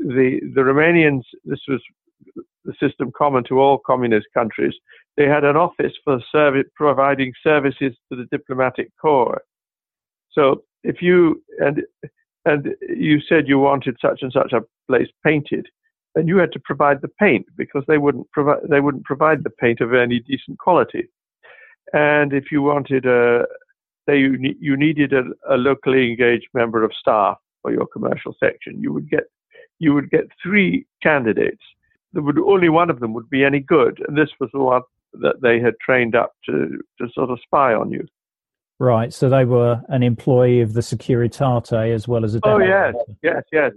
the 0.00 0.40
the 0.54 0.62
Romanians 0.62 1.22
this 1.44 1.60
was 1.68 1.82
the 2.64 2.74
system 2.80 3.12
common 3.16 3.44
to 3.44 3.60
all 3.60 3.78
communist 3.78 4.26
countries. 4.34 4.74
They 5.16 5.26
had 5.26 5.44
an 5.44 5.56
office 5.56 5.92
for 6.04 6.20
service, 6.30 6.66
providing 6.74 7.32
services 7.42 7.94
to 8.10 8.16
the 8.16 8.26
diplomatic 8.30 8.88
corps. 9.00 9.42
So 10.30 10.62
if 10.84 11.02
you 11.02 11.42
and 11.58 11.82
and 12.44 12.74
you 12.88 13.20
said 13.20 13.46
you 13.46 13.58
wanted 13.58 13.96
such 14.00 14.20
and 14.22 14.32
such 14.32 14.52
a 14.52 14.62
place 14.88 15.08
painted, 15.24 15.66
then 16.14 16.26
you 16.26 16.38
had 16.38 16.52
to 16.52 16.60
provide 16.60 17.00
the 17.00 17.08
paint 17.08 17.46
because 17.56 17.84
they 17.86 17.98
wouldn't 17.98 18.30
provide 18.30 18.60
they 18.68 18.80
wouldn't 18.80 19.04
provide 19.04 19.44
the 19.44 19.50
paint 19.50 19.80
of 19.80 19.94
any 19.94 20.20
decent 20.20 20.58
quality. 20.58 21.08
And 21.92 22.32
if 22.32 22.50
you 22.50 22.62
wanted 22.62 23.06
a 23.06 23.44
say 24.08 24.18
you, 24.18 24.36
you 24.58 24.76
needed 24.76 25.12
a, 25.12 25.24
a 25.48 25.56
locally 25.56 26.10
engaged 26.10 26.48
member 26.54 26.82
of 26.82 26.92
staff 26.98 27.36
for 27.62 27.72
your 27.72 27.86
commercial 27.86 28.34
section, 28.40 28.80
you 28.80 28.92
would 28.92 29.08
get 29.08 29.24
you 29.78 29.94
would 29.94 30.10
get 30.10 30.26
three 30.42 30.86
candidates. 31.02 31.62
There 32.12 32.22
would 32.22 32.38
only 32.38 32.68
one 32.68 32.90
of 32.90 33.00
them 33.00 33.14
would 33.14 33.30
be 33.30 33.44
any 33.44 33.60
good, 33.60 34.02
and 34.06 34.16
this 34.16 34.30
was 34.38 34.50
the 34.52 34.60
one 34.60 34.82
that 35.14 35.40
they 35.42 35.60
had 35.60 35.74
trained 35.80 36.14
up 36.14 36.32
to 36.46 36.78
to 36.98 37.08
sort 37.14 37.30
of 37.30 37.38
spy 37.42 37.74
on 37.74 37.90
you. 37.90 38.06
Right. 38.78 39.12
So 39.12 39.28
they 39.28 39.44
were 39.44 39.80
an 39.88 40.02
employee 40.02 40.60
of 40.60 40.72
the 40.72 40.80
Securitate 40.80 41.94
as 41.94 42.08
well 42.08 42.24
as 42.24 42.34
a. 42.34 42.40
Oh 42.42 42.58
yes, 42.58 42.94
yes, 43.22 43.42
yes. 43.52 43.72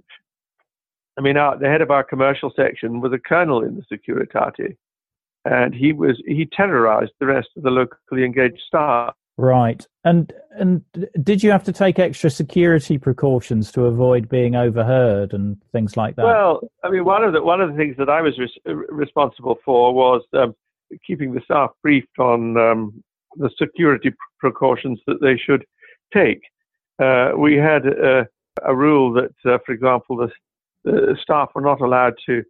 I 1.17 1.21
mean, 1.21 1.37
our, 1.37 1.57
the 1.57 1.67
head 1.67 1.81
of 1.81 1.91
our 1.91 2.03
commercial 2.03 2.51
section 2.55 3.01
was 3.01 3.13
a 3.13 3.19
colonel 3.19 3.63
in 3.63 3.75
the 3.75 3.83
Securitate, 3.95 4.75
and 5.45 5.73
he 5.73 5.93
was 5.93 6.21
he 6.25 6.45
terrorized 6.45 7.11
the 7.19 7.27
rest 7.27 7.49
of 7.55 7.63
the 7.63 7.69
locally 7.69 8.25
engaged 8.25 8.61
staff. 8.67 9.13
Right. 9.37 9.85
And 10.05 10.31
and 10.51 10.81
did 11.21 11.43
you 11.43 11.51
have 11.51 11.63
to 11.65 11.73
take 11.73 11.99
extra 11.99 12.29
security 12.29 12.97
precautions 12.97 13.71
to 13.73 13.85
avoid 13.85 14.29
being 14.29 14.55
overheard 14.55 15.33
and 15.33 15.57
things 15.73 15.97
like 15.97 16.15
that? 16.15 16.23
Well, 16.23 16.61
I 16.83 16.89
mean, 16.89 17.03
one 17.03 17.23
of 17.23 17.33
the 17.33 17.43
one 17.43 17.59
of 17.59 17.69
the 17.69 17.75
things 17.75 17.95
that 17.97 18.09
I 18.09 18.21
was 18.21 18.39
res- 18.39 18.75
responsible 18.89 19.57
for 19.65 19.93
was 19.93 20.21
um, 20.33 20.55
keeping 21.05 21.33
the 21.33 21.41
staff 21.41 21.71
briefed 21.81 22.17
on 22.19 22.57
um, 22.57 23.03
the 23.35 23.49
security 23.57 24.13
precautions 24.39 24.99
that 25.07 25.21
they 25.21 25.37
should 25.37 25.65
take. 26.13 26.41
Uh, 26.99 27.31
we 27.37 27.55
had 27.55 27.85
a, 27.85 28.25
a 28.63 28.75
rule 28.75 29.11
that, 29.13 29.33
uh, 29.45 29.57
for 29.65 29.73
example, 29.73 30.15
the, 30.15 30.29
the, 30.85 31.17
staff 31.21 31.49
were 31.53 31.61
not 31.61 31.81
allowed 31.81 32.13
to 32.25 32.41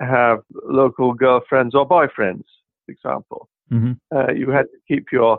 have 0.00 0.40
local 0.64 1.12
girlfriends 1.14 1.74
or 1.74 1.88
boyfriends, 1.88 2.44
for 2.84 2.92
example. 2.92 3.48
Mm-hmm. 3.70 3.92
Uh, 4.14 4.32
you 4.32 4.50
had 4.50 4.64
to 4.64 4.78
keep 4.88 5.06
your 5.12 5.34
uh, 5.34 5.36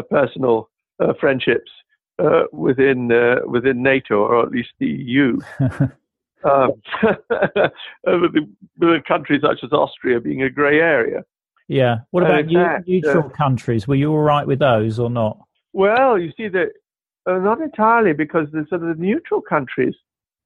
personal 0.00 0.70
uh, 1.00 1.12
friendships 1.20 1.70
uh, 2.18 2.44
within 2.52 3.10
within 3.46 3.82
NATO 3.82 4.16
or 4.16 4.42
at 4.42 4.50
least 4.50 4.70
the 4.78 4.86
EU. 4.86 5.38
um, 6.44 6.72
with, 8.04 8.32
the, 8.32 8.48
with 8.78 9.04
countries 9.04 9.42
such 9.42 9.60
as 9.62 9.72
Austria 9.72 10.20
being 10.20 10.42
a 10.42 10.50
grey 10.50 10.80
area. 10.80 11.24
Yeah. 11.68 11.98
What 12.10 12.24
about 12.24 12.52
fact, 12.52 12.88
neutral 12.88 13.26
uh, 13.26 13.28
countries? 13.30 13.86
Were 13.86 13.94
you 13.94 14.10
all 14.12 14.22
right 14.22 14.46
with 14.46 14.58
those 14.58 14.98
or 14.98 15.10
not? 15.10 15.38
Well, 15.72 16.18
you 16.18 16.32
see 16.36 16.48
that 16.48 16.70
uh, 17.26 17.38
not 17.38 17.60
entirely 17.60 18.12
because 18.12 18.48
the 18.52 18.66
sort 18.68 18.82
of 18.82 18.88
the 18.96 19.02
neutral 19.02 19.40
countries, 19.40 19.94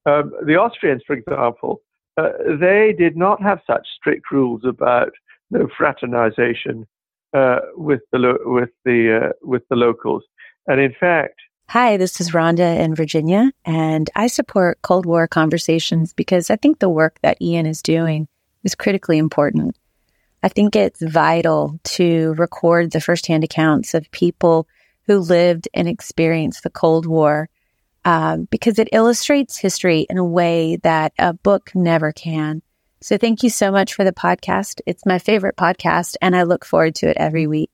um, 0.05 0.31
the 0.45 0.55
Austrians, 0.55 1.01
for 1.05 1.15
example, 1.15 1.81
uh, 2.17 2.29
they 2.59 2.93
did 2.97 3.17
not 3.17 3.41
have 3.41 3.59
such 3.67 3.85
strict 3.97 4.31
rules 4.31 4.61
about 4.63 5.11
no 5.51 5.67
fraternization 5.77 6.87
uh, 7.33 7.59
with 7.75 8.01
the 8.11 8.19
lo- 8.19 8.37
with 8.45 8.69
the 8.85 9.19
uh, 9.21 9.31
with 9.41 9.63
the 9.69 9.75
locals, 9.75 10.23
and 10.67 10.79
in 10.79 10.93
fact. 10.99 11.35
Hi, 11.69 11.97
this 11.97 12.21
is 12.21 12.31
Rhonda 12.31 12.79
in 12.79 12.95
Virginia, 12.95 13.51
and 13.65 14.09
I 14.15 14.27
support 14.27 14.81
Cold 14.83 15.05
War 15.05 15.27
conversations 15.27 16.13
because 16.13 16.49
I 16.49 16.55
think 16.55 16.79
the 16.79 16.89
work 16.89 17.17
that 17.23 17.41
Ian 17.41 17.65
is 17.65 17.81
doing 17.81 18.29
is 18.63 18.73
critically 18.73 19.17
important. 19.17 19.77
I 20.43 20.47
think 20.49 20.75
it's 20.75 21.01
vital 21.01 21.79
to 21.83 22.35
record 22.35 22.91
the 22.91 23.01
firsthand 23.01 23.43
accounts 23.43 23.93
of 23.93 24.09
people 24.11 24.67
who 25.07 25.19
lived 25.19 25.67
and 25.73 25.87
experienced 25.87 26.63
the 26.63 26.69
Cold 26.69 27.05
War 27.05 27.49
um, 28.05 28.47
because 28.49 28.79
it 28.79 28.87
illustrates 28.91 29.57
history 29.57 30.05
in 30.09 30.17
a 30.17 30.23
way 30.23 30.77
that 30.83 31.11
a 31.19 31.33
book 31.33 31.71
never 31.75 32.13
can. 32.13 32.61
So 33.01 33.17
thank 33.17 33.43
you 33.43 33.49
so 33.49 33.71
much 33.71 33.93
for 33.93 34.03
the 34.03 34.11
podcast. 34.11 34.81
It's 34.85 35.05
my 35.05 35.19
favorite 35.19 35.55
podcast, 35.55 36.15
and 36.21 36.35
I 36.35 36.43
look 36.43 36.65
forward 36.65 36.95
to 36.95 37.09
it 37.09 37.17
every 37.17 37.47
week. 37.47 37.71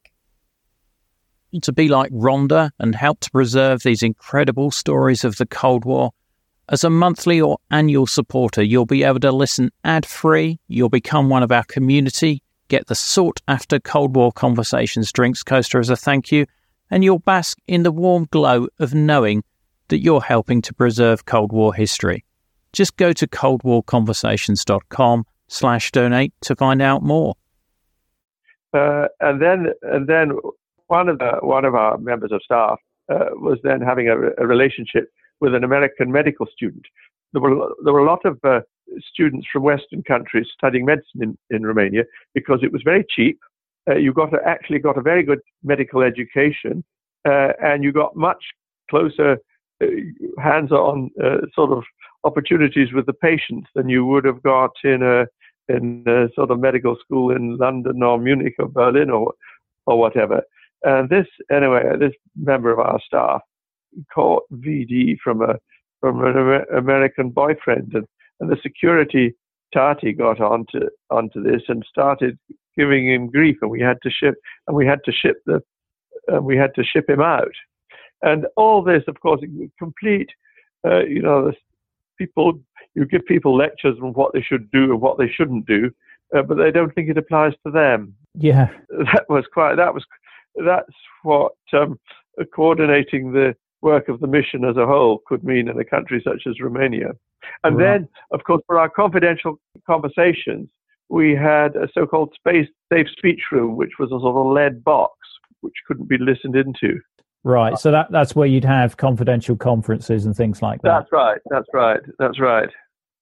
To 1.62 1.72
be 1.72 1.88
like 1.88 2.12
Rhonda 2.12 2.72
and 2.80 2.96
help 2.96 3.20
to 3.22 3.32
preserve 3.32 3.84
these 3.84 4.04
incredible 4.04 4.72
stories 4.72 5.24
of 5.24 5.38
the 5.38 5.46
Cold 5.46 5.86
War, 5.86 6.12
as 6.70 6.84
a 6.84 6.90
monthly 6.90 7.40
or 7.40 7.58
annual 7.70 8.08
supporter, 8.08 8.64
you'll 8.64 8.86
be 8.86 9.04
able 9.04 9.20
to 9.20 9.32
listen 9.32 9.70
ad 9.84 10.06
free. 10.06 10.60
You'll 10.68 10.90
become 10.90 11.30
one 11.30 11.44
of 11.44 11.52
our 11.52 11.64
community 11.66 12.42
Get 12.74 12.88
the 12.88 12.96
sought 12.96 13.40
after 13.48 13.80
Cold 13.80 14.16
War 14.16 14.32
Conversations 14.32 15.12
drinks 15.12 15.44
coaster 15.44 15.80
as 15.80 15.92
a 15.92 15.96
thank 15.96 16.32
you, 16.32 16.48
and 16.90 17.04
you'll 17.04 17.20
bask 17.20 17.60
in 17.68 17.84
the 17.84 17.92
warm 17.92 18.28
glow 18.32 18.68
of 18.80 18.96
knowing 18.96 19.44
that 19.90 20.00
you're 20.00 20.24
helping 20.24 20.60
to 20.64 20.74
preserve 20.74 21.26
Cold 21.26 21.52
War 21.52 21.74
history. 21.74 22.26
Just 22.74 22.98
go 22.98 23.14
to 23.14 23.28
coldwarconversations.com 23.28 25.26
slash 25.48 25.92
donate 25.92 26.34
to 26.42 26.56
find 26.56 26.82
out 26.82 27.04
more. 27.04 27.36
Uh, 28.74 29.08
and 29.20 29.42
then, 29.42 29.68
and 29.84 30.08
then 30.08 30.32
one 30.88 31.08
of 31.08 31.20
the, 31.20 31.38
one 31.42 31.64
of 31.64 31.76
our 31.76 31.98
members 32.00 32.32
of 32.32 32.42
staff 32.44 32.80
uh, 33.10 33.26
was 33.34 33.60
then 33.64 33.82
having 33.82 34.08
a, 34.10 34.16
a, 34.42 34.48
relationship 34.48 35.12
with 35.40 35.54
an 35.54 35.64
American 35.64 36.12
medical 36.12 36.48
student. 36.52 36.86
There 37.34 37.42
were 37.42 37.70
there 37.84 37.94
were 37.94 38.00
a 38.00 38.06
lot 38.06 38.26
of 38.26 38.40
uh, 38.44 38.62
students 39.12 39.48
from 39.52 39.64
Western 39.64 40.04
countries 40.04 40.48
studying 40.58 40.86
medicine 40.86 41.22
in, 41.22 41.38
in 41.50 41.66
Romania 41.66 42.04
because 42.34 42.60
it 42.64 42.72
was 42.72 42.82
very 42.84 43.06
cheap. 43.10 43.40
Uh, 43.90 43.96
you 43.96 44.14
got 44.14 44.34
a, 44.34 44.38
actually 44.46 44.80
got 44.80 44.98
a 44.98 45.02
very 45.02 45.24
good 45.24 45.40
medical 45.64 46.02
education, 46.02 46.84
uh, 47.28 47.50
and 47.62 47.84
you 47.84 47.92
got 47.92 48.16
much 48.16 48.44
closer 48.90 49.38
uh, 49.82 49.88
hands-on 50.42 51.10
sort 51.54 51.72
of 51.72 51.84
opportunities 52.24 52.94
with 52.94 53.06
the 53.06 53.14
patients 53.14 53.68
than 53.76 53.90
you 53.90 54.06
would 54.06 54.26
have 54.26 54.42
got 54.44 54.72
in 54.84 55.04
a 55.04 55.26
in 55.70 56.04
a 56.08 56.28
sort 56.36 56.52
of 56.52 56.60
medical 56.60 56.98
school 57.00 57.32
in 57.32 57.58
London 57.58 58.04
or 58.04 58.18
Munich 58.18 58.56
or 58.60 58.68
Berlin 58.68 59.10
or 59.10 59.34
or 59.86 60.00
whatever. 60.00 60.42
And 60.84 61.10
this 61.10 61.28
anyway, 61.52 61.84
this 62.00 62.14
member 62.36 62.72
of 62.72 62.80
our 62.80 63.00
staff 63.06 63.42
caught 64.14 64.44
VD 64.54 65.18
from 65.24 65.42
a 65.42 65.56
from 66.02 66.24
an 66.24 66.66
American 66.76 67.30
boyfriend 67.30 67.94
and 67.94 68.08
and 68.40 68.52
the 68.52 68.58
security 68.62 69.36
Tati 69.74 70.14
got 70.14 70.40
onto 70.40 70.90
onto 71.10 71.42
this 71.42 71.64
and 71.68 71.84
started 71.90 72.38
giving 72.78 73.10
him 73.10 73.28
grief, 73.30 73.58
and 73.62 73.72
we 73.72 73.82
had 73.82 73.98
to 74.04 74.10
ship 74.10 74.36
and 74.68 74.76
we 74.76 74.86
had 74.86 75.00
to 75.06 75.12
ship 75.12 75.38
the 75.46 75.62
uh, 76.32 76.42
we 76.42 76.56
had 76.56 76.74
to 76.76 76.84
ship 76.84 77.10
him 77.10 77.22
out, 77.22 77.54
and 78.22 78.46
all 78.56 78.84
this, 78.84 79.04
of 79.08 79.20
course, 79.20 79.42
complete. 79.80 80.30
Uh, 80.86 81.04
you 81.06 81.22
know, 81.22 81.52
people 82.26 82.60
you 82.96 83.06
give 83.06 83.26
people 83.26 83.56
lectures 83.56 83.98
on 84.02 84.14
what 84.14 84.34
they 84.34 84.42
should 84.42 84.70
do 84.72 84.86
and 84.86 85.02
what 85.02 85.18
they 85.18 85.28
shouldn't 85.28 85.66
do, 85.66 85.92
uh, 86.36 86.44
but 86.44 86.58
they 86.58 86.72
don't 86.72 86.94
think 86.94 87.10
it 87.10 87.18
applies 87.18 87.54
to 87.66 87.72
them. 87.72 88.16
Yeah, 88.36 88.70
that 88.90 89.26
was 89.30 89.46
quite. 89.52 89.76
That 89.76 89.94
was 89.94 90.06
that's 90.56 90.94
what 91.24 91.54
um, 91.74 92.00
coordinating 92.54 93.32
the 93.32 93.56
work 93.82 94.08
of 94.08 94.20
the 94.20 94.28
mission 94.28 94.64
as 94.64 94.78
a 94.78 94.86
whole 94.86 95.22
could 95.28 95.44
mean 95.44 95.68
in 95.68 95.80
a 95.80 95.86
country 95.86 96.22
such 96.24 96.44
as 96.48 96.62
Romania. 96.62 97.12
And 97.64 97.78
right. 97.78 97.84
then, 97.84 98.08
of 98.32 98.44
course, 98.46 98.62
for 98.66 98.80
our 98.80 98.90
confidential 98.90 99.60
conversations, 99.86 100.70
we 101.10 101.36
had 101.36 101.76
a 101.76 101.90
so-called 101.94 102.34
space 102.34 102.68
safe 102.92 103.08
speech 103.18 103.42
room, 103.52 103.76
which 103.76 103.94
was 104.00 104.10
a 104.10 104.20
sort 104.20 104.38
of 104.38 104.54
lead 104.54 104.84
box 104.84 105.18
which 105.62 105.74
couldn't 105.88 106.10
be 106.10 106.18
listened 106.18 106.56
into. 106.56 107.00
Right. 107.44 107.78
So 107.78 107.92
that 107.92 108.10
that's 108.10 108.36
where 108.36 108.48
you'd 108.48 108.64
have 108.64 108.96
confidential 108.98 109.58
conferences 109.58 110.26
and 110.26 110.36
things 110.36 110.62
like 110.62 110.82
that. 110.82 111.00
That's 111.00 111.12
right. 111.12 111.42
That's 111.50 111.68
right. 111.74 112.00
That's 112.18 112.40
right. 112.40 112.70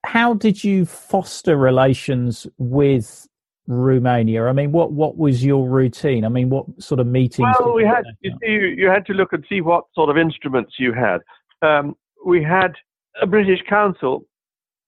How 0.05 0.35
did 0.35 0.63
you 0.63 0.85
foster 0.85 1.57
relations 1.57 2.45
with 2.59 3.27
Romania? 3.67 4.45
I 4.45 4.51
mean, 4.51 4.71
what 4.71 4.91
what 4.91 5.17
was 5.17 5.43
your 5.43 5.67
routine? 5.67 6.23
I 6.23 6.29
mean, 6.29 6.49
what 6.49 6.65
sort 6.79 6.99
of 6.99 7.07
meetings? 7.07 7.55
Well, 7.59 7.73
we 7.73 7.83
had 7.83 8.03
you 8.21 8.31
see, 8.43 8.79
you 8.79 8.87
had 8.89 9.07
to 9.07 9.13
look 9.13 9.33
and 9.33 9.43
see 9.49 9.61
what 9.61 9.85
sort 9.95 10.09
of 10.09 10.17
instruments 10.17 10.73
you 10.77 10.93
had. 10.93 11.21
Um, 11.63 11.95
we 12.23 12.43
had 12.43 12.75
a 13.19 13.25
British 13.25 13.61
Council 13.67 14.25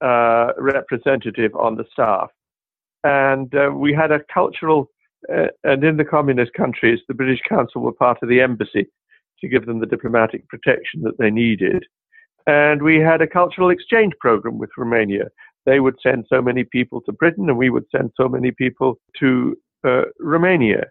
uh, 0.01 0.51
representative 0.59 1.55
on 1.55 1.75
the 1.75 1.85
staff, 1.91 2.29
and 3.03 3.53
uh, 3.55 3.71
we 3.73 3.93
had 3.93 4.11
a 4.11 4.19
cultural. 4.31 4.89
Uh, 5.33 5.47
and 5.63 5.85
in 5.85 5.95
the 5.95 6.03
communist 6.03 6.51
countries, 6.51 6.99
the 7.07 7.13
British 7.13 7.39
Council 7.47 7.81
were 7.81 7.93
part 7.93 8.17
of 8.21 8.27
the 8.27 8.41
embassy, 8.41 8.85
to 9.43 9.49
give 9.49 9.65
them 9.65 9.79
the 9.79 9.85
diplomatic 9.85 10.47
protection 10.47 11.01
that 11.03 11.17
they 11.19 11.29
needed. 11.29 11.85
And 12.47 12.81
we 12.81 12.99
had 12.99 13.21
a 13.21 13.27
cultural 13.27 13.69
exchange 13.69 14.13
program 14.19 14.57
with 14.57 14.71
Romania. 14.77 15.25
They 15.65 15.79
would 15.79 15.95
send 16.01 16.25
so 16.27 16.41
many 16.41 16.63
people 16.63 17.01
to 17.01 17.11
Britain, 17.11 17.47
and 17.49 17.57
we 17.57 17.69
would 17.69 17.85
send 17.95 18.11
so 18.17 18.27
many 18.27 18.51
people 18.51 18.99
to 19.19 19.55
uh, 19.85 20.03
Romania. 20.19 20.85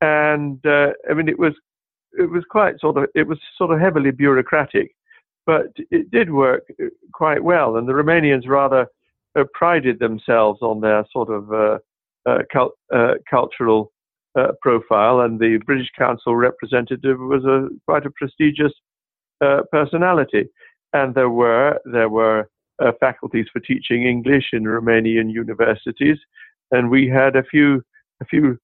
And 0.00 0.64
uh, 0.66 0.90
I 1.08 1.14
mean, 1.14 1.28
it 1.28 1.38
was 1.38 1.54
it 2.18 2.30
was 2.30 2.44
quite 2.50 2.80
sort 2.80 2.96
of 2.98 3.04
it 3.14 3.26
was 3.26 3.38
sort 3.56 3.70
of 3.70 3.80
heavily 3.80 4.10
bureaucratic, 4.10 4.94
but 5.46 5.68
it 5.90 6.10
did 6.10 6.30
work 6.30 6.64
uh, 6.82 6.86
quite 7.12 7.42
well. 7.42 7.76
And 7.76 7.88
the 7.88 7.92
Romanians 7.92 8.48
rather 8.48 8.86
uh, 9.38 9.44
prided 9.54 9.98
themselves 9.98 10.60
on 10.62 10.80
their 10.80 11.04
sort 11.12 11.30
of 11.30 11.52
uh, 11.52 11.78
uh, 12.26 12.38
cult, 12.52 12.72
cultural 13.28 13.90
profile, 14.60 15.20
and 15.20 15.38
the 15.38 15.58
British 15.64 15.90
Council 15.96 16.36
representative 16.36 17.18
was 17.18 17.44
a 17.44 17.68
quite 17.86 18.06
a 18.06 18.10
prestigious 18.10 18.72
personality. 19.70 20.48
And 20.92 21.14
there 21.14 21.30
were 21.30 21.78
there 21.84 22.08
were 22.08 22.48
faculties 23.00 23.46
for 23.52 23.60
teaching 23.60 24.04
English 24.04 24.46
in 24.52 24.64
Romanian 24.64 25.32
universities, 25.32 26.18
and 26.70 26.90
we 26.90 27.08
had 27.08 27.36
a 27.36 27.44
few 27.44 27.82
a 28.20 28.24
few 28.24 28.58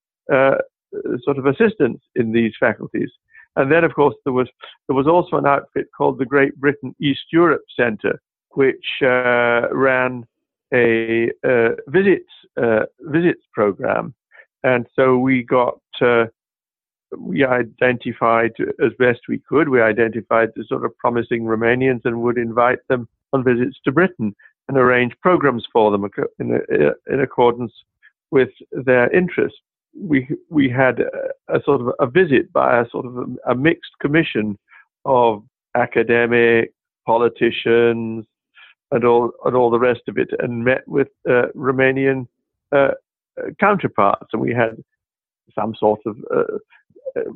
sort 1.24 1.38
of 1.38 1.46
assistants 1.46 2.04
in 2.14 2.32
these 2.32 2.52
faculties. 2.58 3.10
And 3.56 3.70
then, 3.70 3.84
of 3.84 3.94
course, 3.94 4.14
there 4.24 4.32
was 4.32 4.48
there 4.88 4.96
was 4.96 5.06
also 5.06 5.36
an 5.36 5.46
outfit 5.46 5.86
called 5.96 6.18
the 6.18 6.26
Great 6.26 6.54
Britain 6.56 6.94
East 7.00 7.24
Europe 7.32 7.64
Centre, 7.78 8.20
which 8.50 8.86
uh, 9.02 9.68
ran 9.72 10.24
a 10.72 11.30
uh, 11.44 11.70
visits 11.88 12.30
uh, 12.60 12.84
visits 13.00 13.42
program, 13.52 14.14
and 14.64 14.86
so 14.94 15.18
we 15.18 15.42
got 15.42 15.78
uh, 16.00 16.26
we 17.16 17.44
identified 17.44 18.52
as 18.84 18.92
best 18.98 19.20
we 19.28 19.38
could. 19.48 19.68
We 19.68 19.82
identified 19.82 20.50
the 20.54 20.64
sort 20.68 20.84
of 20.84 20.96
promising 20.98 21.42
Romanians 21.42 22.02
and 22.04 22.22
would 22.22 22.38
invite 22.38 22.78
them 22.88 23.08
on 23.32 23.44
visits 23.44 23.78
to 23.84 23.92
Britain 23.92 24.34
and 24.68 24.76
arrange 24.76 25.14
programs 25.20 25.66
for 25.72 25.90
them 25.90 26.08
in, 26.38 26.60
in 27.10 27.20
accordance 27.20 27.72
with 28.30 28.50
their 28.72 29.10
interests 29.10 29.58
we 29.98 30.28
we 30.48 30.68
had 30.68 31.00
a, 31.00 31.56
a, 31.56 31.62
sort 31.64 31.80
of 31.80 31.92
a 31.98 32.06
visit 32.06 32.52
by 32.52 32.80
a 32.80 32.88
sort 32.90 33.06
of 33.06 33.16
a, 33.16 33.50
a 33.50 33.54
mixed 33.54 33.92
commission 34.00 34.58
of 35.04 35.42
academic 35.76 36.72
politicians 37.06 38.24
and 38.92 39.04
all 39.04 39.32
and 39.44 39.56
all 39.56 39.70
the 39.70 39.78
rest 39.78 40.02
of 40.08 40.18
it, 40.18 40.30
and 40.38 40.64
met 40.64 40.86
with 40.86 41.08
uh, 41.28 41.46
Romanian 41.54 42.26
uh, 42.72 42.92
counterparts, 43.58 44.28
and 44.32 44.42
we 44.42 44.52
had 44.54 44.76
some 45.54 45.74
sort 45.74 46.00
of. 46.06 46.16
Uh, 46.34 46.58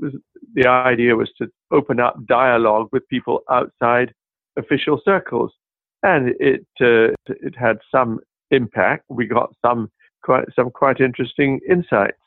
was, 0.01 0.13
the 0.55 0.69
idea 0.69 1.17
was 1.17 1.31
to 1.37 1.49
open 1.73 1.99
up 1.99 2.15
dialogue 2.27 2.89
with 2.93 3.09
people 3.09 3.41
outside 3.51 4.13
official 4.57 5.01
circles, 5.05 5.53
and 6.03 6.35
it 6.39 6.67
uh, 6.81 7.13
it 7.27 7.57
had 7.57 7.79
some 7.91 8.21
impact. 8.51 9.05
We 9.09 9.27
got 9.27 9.53
some 9.65 9.91
quite 10.23 10.45
some 10.55 10.71
quite 10.71 11.01
interesting 11.01 11.61
insights. 11.69 12.19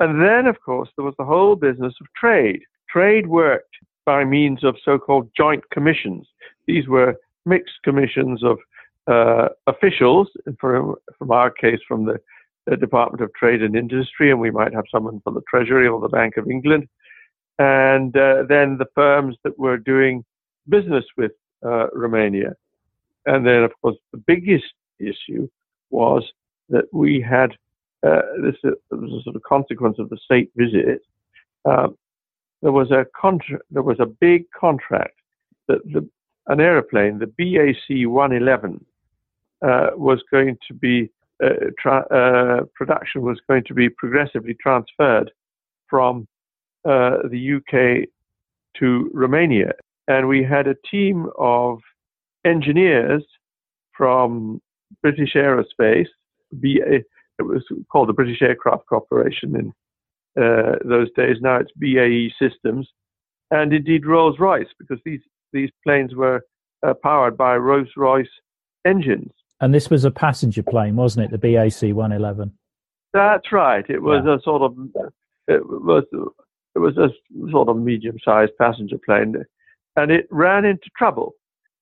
And 0.00 0.22
then, 0.22 0.46
of 0.46 0.60
course, 0.60 0.88
there 0.96 1.04
was 1.04 1.14
the 1.18 1.24
whole 1.24 1.54
business 1.56 1.94
of 2.00 2.06
trade. 2.16 2.62
Trade 2.90 3.26
worked 3.28 3.76
by 4.04 4.24
means 4.24 4.64
of 4.64 4.76
so 4.84 4.98
called 4.98 5.30
joint 5.36 5.62
commissions. 5.70 6.26
These 6.66 6.88
were 6.88 7.16
mixed 7.46 7.76
commissions 7.84 8.42
of 8.42 8.58
uh, 9.06 9.48
officials, 9.66 10.28
from, 10.58 10.94
from 11.18 11.30
our 11.30 11.50
case, 11.50 11.80
from 11.86 12.06
the, 12.06 12.18
the, 12.66 12.76
Department 12.76 13.22
of 13.22 13.32
Trade 13.34 13.62
and 13.62 13.76
Industry, 13.76 14.30
and 14.30 14.40
we 14.40 14.50
might 14.50 14.74
have 14.74 14.84
someone 14.90 15.20
from 15.20 15.34
the 15.34 15.42
Treasury 15.48 15.86
or 15.88 16.00
the 16.00 16.08
Bank 16.08 16.36
of 16.36 16.50
England, 16.50 16.88
and 17.58 18.16
uh, 18.16 18.44
then 18.48 18.78
the 18.78 18.86
firms 18.94 19.36
that 19.44 19.58
were 19.58 19.76
doing 19.76 20.24
business 20.68 21.04
with 21.16 21.32
uh, 21.64 21.88
Romania. 21.92 22.54
And 23.26 23.46
then, 23.46 23.62
of 23.62 23.72
course, 23.80 23.96
the 24.12 24.22
biggest 24.26 24.72
issue 24.98 25.48
was 25.90 26.24
that 26.70 26.84
we 26.92 27.20
had 27.20 27.52
uh, 28.04 28.22
this 28.42 28.56
was 28.90 29.20
a 29.20 29.22
sort 29.22 29.36
of 29.36 29.42
consequence 29.42 29.98
of 29.98 30.08
the 30.08 30.18
state 30.24 30.50
visit. 30.56 31.02
Um, 31.64 31.96
there 32.60 32.72
was 32.72 32.90
a 32.90 33.06
contra- 33.18 33.60
there 33.70 33.82
was 33.82 34.00
a 34.00 34.06
big 34.06 34.50
contract 34.50 35.18
that 35.68 35.78
the, 35.84 36.08
an 36.48 36.60
aeroplane, 36.60 37.18
the 37.18 37.26
BAC 37.26 38.08
111, 38.08 38.84
uh, 39.62 39.90
was 39.94 40.20
going 40.30 40.56
to 40.66 40.74
be 40.74 41.04
uh, 41.04 41.08
tra- 41.78 42.06
uh, 42.10 42.64
production 42.74 43.22
was 43.22 43.40
going 43.48 43.64
to 43.64 43.74
be 43.74 43.88
progressively 43.88 44.54
transferred 44.60 45.30
from 45.88 46.26
uh, 46.84 47.18
the 47.30 47.56
UK 47.56 48.08
to 48.78 49.10
Romania, 49.12 49.72
and 50.08 50.28
we 50.28 50.42
had 50.42 50.66
a 50.66 50.74
team 50.90 51.28
of 51.38 51.78
engineers 52.44 53.24
from 53.96 54.60
British 55.02 55.34
Aerospace, 55.34 56.08
BA, 56.52 57.02
it 57.38 57.42
was 57.42 57.64
called 57.90 58.08
the 58.08 58.12
British 58.12 58.42
Aircraft 58.42 58.86
Corporation 58.86 59.56
in 59.56 60.42
uh, 60.42 60.76
those 60.84 61.08
days. 61.12 61.36
Now 61.40 61.56
it's 61.56 61.72
BAE 61.76 62.30
Systems, 62.38 62.88
and 63.50 63.72
indeed 63.72 64.06
Rolls 64.06 64.38
Royce, 64.38 64.68
because 64.78 64.98
these 65.04 65.20
these 65.52 65.70
planes 65.84 66.14
were 66.14 66.42
uh, 66.86 66.94
powered 67.02 67.36
by 67.36 67.56
Rolls 67.56 67.88
Royce 67.96 68.26
engines. 68.86 69.32
And 69.62 69.72
this 69.72 69.88
was 69.88 70.04
a 70.04 70.10
passenger 70.10 70.62
plane, 70.62 70.96
wasn't 70.96 71.26
it? 71.26 71.30
The 71.30 71.38
BAC 71.38 71.94
111. 71.94 72.52
That's 73.14 73.52
right. 73.52 73.88
It 73.88 74.02
was 74.02 74.22
yeah. 74.26 74.34
a 74.34 74.40
sort 74.40 74.62
of 74.62 74.76
it 75.46 75.64
was 75.64 76.04
it 76.74 76.78
was 76.78 76.96
a 76.98 77.08
sort 77.50 77.68
of 77.68 77.76
medium-sized 77.76 78.52
passenger 78.58 78.98
plane, 78.98 79.36
and 79.96 80.10
it 80.10 80.26
ran 80.30 80.64
into 80.64 80.90
trouble 80.96 81.34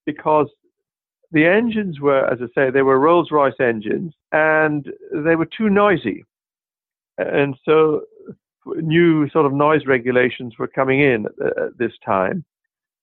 because 0.04 0.48
the 1.32 1.46
engines 1.46 2.00
were, 2.00 2.26
as 2.30 2.40
I 2.42 2.46
say, 2.54 2.70
they 2.70 2.82
were 2.82 2.98
Rolls 2.98 3.30
Royce 3.30 3.60
engines 3.60 4.12
and 4.32 4.90
they 5.12 5.36
were 5.36 5.46
too 5.46 5.70
noisy. 5.70 6.24
And 7.18 7.56
so 7.64 8.02
new 8.66 9.28
sort 9.30 9.46
of 9.46 9.52
noise 9.52 9.86
regulations 9.86 10.54
were 10.58 10.66
coming 10.66 11.00
in 11.00 11.26
at, 11.26 11.78
this 11.78 11.92
time. 12.04 12.44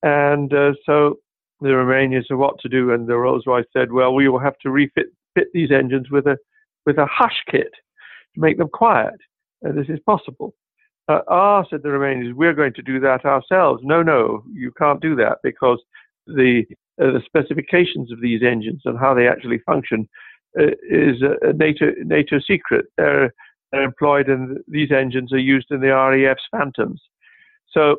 And 0.03 0.53
uh, 0.53 0.73
so 0.85 1.19
the 1.61 1.69
Romanians 1.69 2.27
said 2.27 2.37
what 2.37 2.59
to 2.59 2.69
do, 2.69 2.91
and 2.91 3.07
the 3.07 3.17
Rolls 3.17 3.45
Royce 3.47 3.65
said, 3.73 3.91
well, 3.91 4.13
we 4.13 4.29
will 4.29 4.39
have 4.39 4.57
to 4.59 4.69
refit 4.69 5.07
fit 5.35 5.47
these 5.53 5.71
engines 5.71 6.09
with 6.09 6.27
a 6.27 6.37
with 6.85 6.97
a 6.97 7.05
hush 7.05 7.43
kit 7.49 7.71
to 8.35 8.41
make 8.41 8.57
them 8.57 8.69
quiet. 8.69 9.15
And 9.61 9.77
this 9.77 9.89
is 9.89 9.99
possible. 10.05 10.53
Uh, 11.09 11.21
ah, 11.29 11.63
said 11.69 11.83
the 11.83 11.89
Romanians, 11.89 12.33
we're 12.33 12.53
going 12.53 12.73
to 12.73 12.81
do 12.81 12.99
that 12.99 13.25
ourselves. 13.25 13.81
No, 13.83 14.03
no, 14.03 14.43
you 14.51 14.71
can't 14.77 15.01
do 15.01 15.15
that 15.15 15.37
because 15.41 15.81
the 16.27 16.63
uh, 17.01 17.11
the 17.11 17.21
specifications 17.25 18.11
of 18.11 18.21
these 18.21 18.41
engines 18.43 18.81
and 18.85 18.99
how 18.99 19.13
they 19.13 19.27
actually 19.27 19.59
function 19.59 20.07
uh, 20.59 20.71
is 20.89 21.21
a, 21.21 21.53
NATO 21.53 21.91
NATO 22.03 22.39
secret. 22.39 22.85
They're, 22.97 23.33
they're 23.71 23.83
employed 23.83 24.27
and 24.27 24.57
these 24.67 24.91
engines 24.91 25.31
are 25.31 25.39
used 25.39 25.67
in 25.71 25.79
the 25.79 25.87
RAF's 25.87 26.47
Phantoms. 26.51 27.01
So 27.71 27.97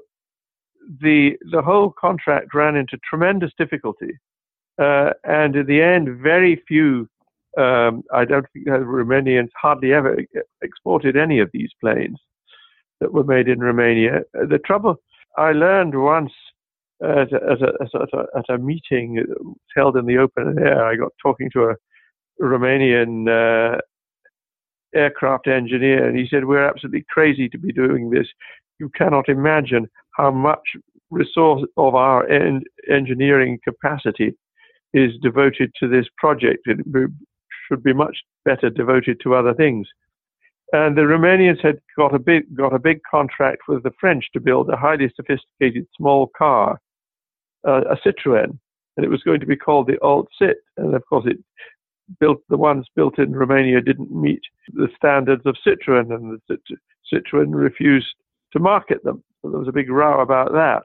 the 1.01 1.37
the 1.51 1.63
whole 1.63 1.93
contract 1.99 2.55
ran 2.55 2.77
into 2.77 2.99
tremendous 3.09 3.53
difficulty, 3.59 4.19
uh, 4.81 5.11
and 5.25 5.57
in 5.57 5.67
the 5.67 5.83
end, 5.83 6.21
very 6.23 6.63
few. 6.67 7.09
Um, 7.57 8.05
I 8.15 8.25
don't 8.25 8.47
think 8.53 8.67
the 8.67 8.73
Romanians 8.73 9.49
hardly 9.61 9.93
ever 9.93 10.19
exported 10.63 11.17
any 11.17 11.41
of 11.41 11.51
these 11.53 11.71
planes 11.81 12.19
that 13.01 13.13
were 13.13 13.25
made 13.25 13.49
in 13.49 13.59
Romania. 13.59 14.21
The 14.33 14.61
trouble 14.65 14.97
I 15.37 15.53
learned 15.53 16.01
once 16.01 16.33
at 17.03 17.33
a, 17.33 17.37
at 17.37 17.63
a, 17.63 17.73
at 17.83 18.13
a, 18.13 18.27
at 18.37 18.55
a 18.55 18.59
meeting 18.59 19.25
held 19.75 19.97
in 19.97 20.07
the 20.07 20.19
open 20.19 20.59
air. 20.59 20.85
I 20.85 20.97
got 20.97 21.13
talking 21.23 21.51
to 21.53 21.71
a 21.71 21.77
Romanian 22.41 23.29
uh, 23.29 23.79
aircraft 24.95 25.47
engineer, 25.47 26.07
and 26.09 26.19
he 26.19 26.27
said, 26.29 26.45
We're 26.45 26.67
absolutely 26.67 27.05
crazy 27.09 27.49
to 27.51 27.59
be 27.59 27.73
doing 27.73 28.11
this. 28.11 28.27
You 28.79 28.91
cannot 28.91 29.29
imagine 29.29 29.89
how 30.17 30.31
much 30.31 30.61
resource 31.11 31.63
of 31.77 31.95
our 31.95 32.29
en- 32.29 32.63
engineering 32.91 33.59
capacity 33.65 34.35
is 34.95 35.13
devoted 35.23 35.73
to 35.81 35.89
this 35.89 36.07
project. 36.17 36.67
It 36.67 36.79
should 37.67 37.83
be 37.83 37.93
much 37.93 38.17
better 38.45 38.71
devoted 38.71 39.21
to 39.23 39.35
other 39.35 39.55
things. 39.55 39.87
And 40.73 40.97
the 40.97 41.03
Romanians 41.03 41.63
had 41.63 41.79
got 41.97 42.15
a 42.15 42.19
big 42.19 42.55
got 42.55 42.75
a 42.75 42.79
big 42.79 43.01
contract 43.11 43.63
with 43.69 43.83
the 43.83 43.93
French 43.99 44.27
to 44.33 44.41
build 44.41 44.69
a 44.69 44.77
highly 44.77 45.11
sophisticated 45.17 45.87
small 45.97 46.31
car 46.37 46.79
uh, 47.67 47.83
a 47.91 47.97
Citroen, 47.97 48.59
and 48.97 49.05
it 49.05 49.09
was 49.09 49.23
going 49.23 49.41
to 49.41 49.47
be 49.47 49.57
called 49.57 49.87
the 49.87 49.99
Alt 50.03 50.29
Cit. 50.39 50.59
And 50.77 50.95
of 50.95 51.05
course, 51.07 51.25
it 51.27 51.39
built 52.21 52.43
the 52.49 52.57
ones 52.57 52.87
built 52.95 53.19
in 53.19 53.35
Romania 53.35 53.81
didn't 53.81 54.13
meet 54.13 54.43
the 54.75 54.89
standards 54.95 55.43
of 55.47 55.57
Citroen, 55.67 56.15
and 56.15 56.39
the 56.49 56.59
Citroen 57.13 57.55
refused 57.55 58.15
to 58.53 58.59
market 58.59 59.03
them. 59.05 59.23
So 59.43 59.51
there 59.51 59.59
was 59.59 59.69
a 59.69 59.73
big 59.73 59.91
row 59.91 60.21
about 60.21 60.53
that. 60.53 60.83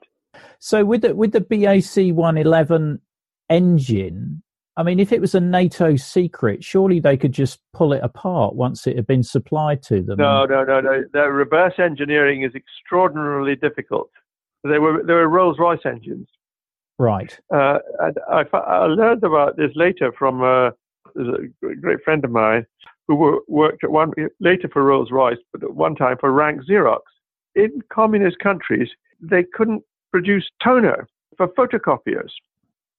So 0.60 0.86
with 0.86 1.02
the 1.02 1.16
with 1.16 1.32
the 1.32 1.42
BAC 1.42 2.16
111 2.16 3.02
engine, 3.50 4.44
I 4.76 4.84
mean, 4.84 5.00
if 5.00 5.12
it 5.12 5.22
was 5.22 5.36
a 5.36 5.40
NATO 5.40 5.96
secret, 5.96 6.64
surely 6.64 7.00
they 7.00 7.18
could 7.18 7.32
just 7.32 7.60
pull 7.74 7.94
it 7.94 8.02
apart 8.04 8.56
once 8.56 8.88
it 8.88 8.96
had 8.96 9.06
been 9.06 9.24
supplied 9.24 9.84
to 9.84 10.02
them. 10.02 10.18
No, 10.18 10.46
no, 10.46 10.64
no, 10.64 10.82
no. 10.82 11.04
The 11.14 11.30
reverse 11.30 11.76
engineering 11.78 12.44
is 12.44 12.54
extraordinarily 12.56 13.56
difficult. 13.56 14.10
They 14.64 14.80
were 14.80 15.04
they 15.04 15.14
were 15.14 15.28
Rolls 15.28 15.60
Royce 15.60 15.86
engines. 15.86 16.28
Right. 16.98 17.38
Uh, 17.54 17.80
and 18.00 18.18
I, 18.32 18.44
I, 18.54 18.86
learned 18.86 19.24
about 19.24 19.58
this 19.58 19.72
later 19.76 20.14
from 20.18 20.42
uh, 20.42 20.70
a 21.18 21.76
great 21.82 22.04
friend 22.04 22.24
of 22.24 22.32
mine 22.32 22.66
who 23.08 23.44
worked 23.48 23.84
at 23.84 23.92
one 23.92 24.12
later 24.40 24.70
for 24.72 24.84
Rolls 24.84 25.12
Royce, 25.12 25.38
but 25.52 25.64
at 25.64 25.74
one 25.74 25.96
time 25.96 26.18
for 26.20 26.32
Rank 26.32 26.62
Xerox. 26.70 27.02
In 27.56 27.82
communist 27.92 28.40
countries, 28.40 28.90
they 29.22 29.44
couldn't 29.54 29.84
produce 30.12 30.50
toner 30.64 31.08
for 31.38 31.48
photocopiers, 31.50 32.30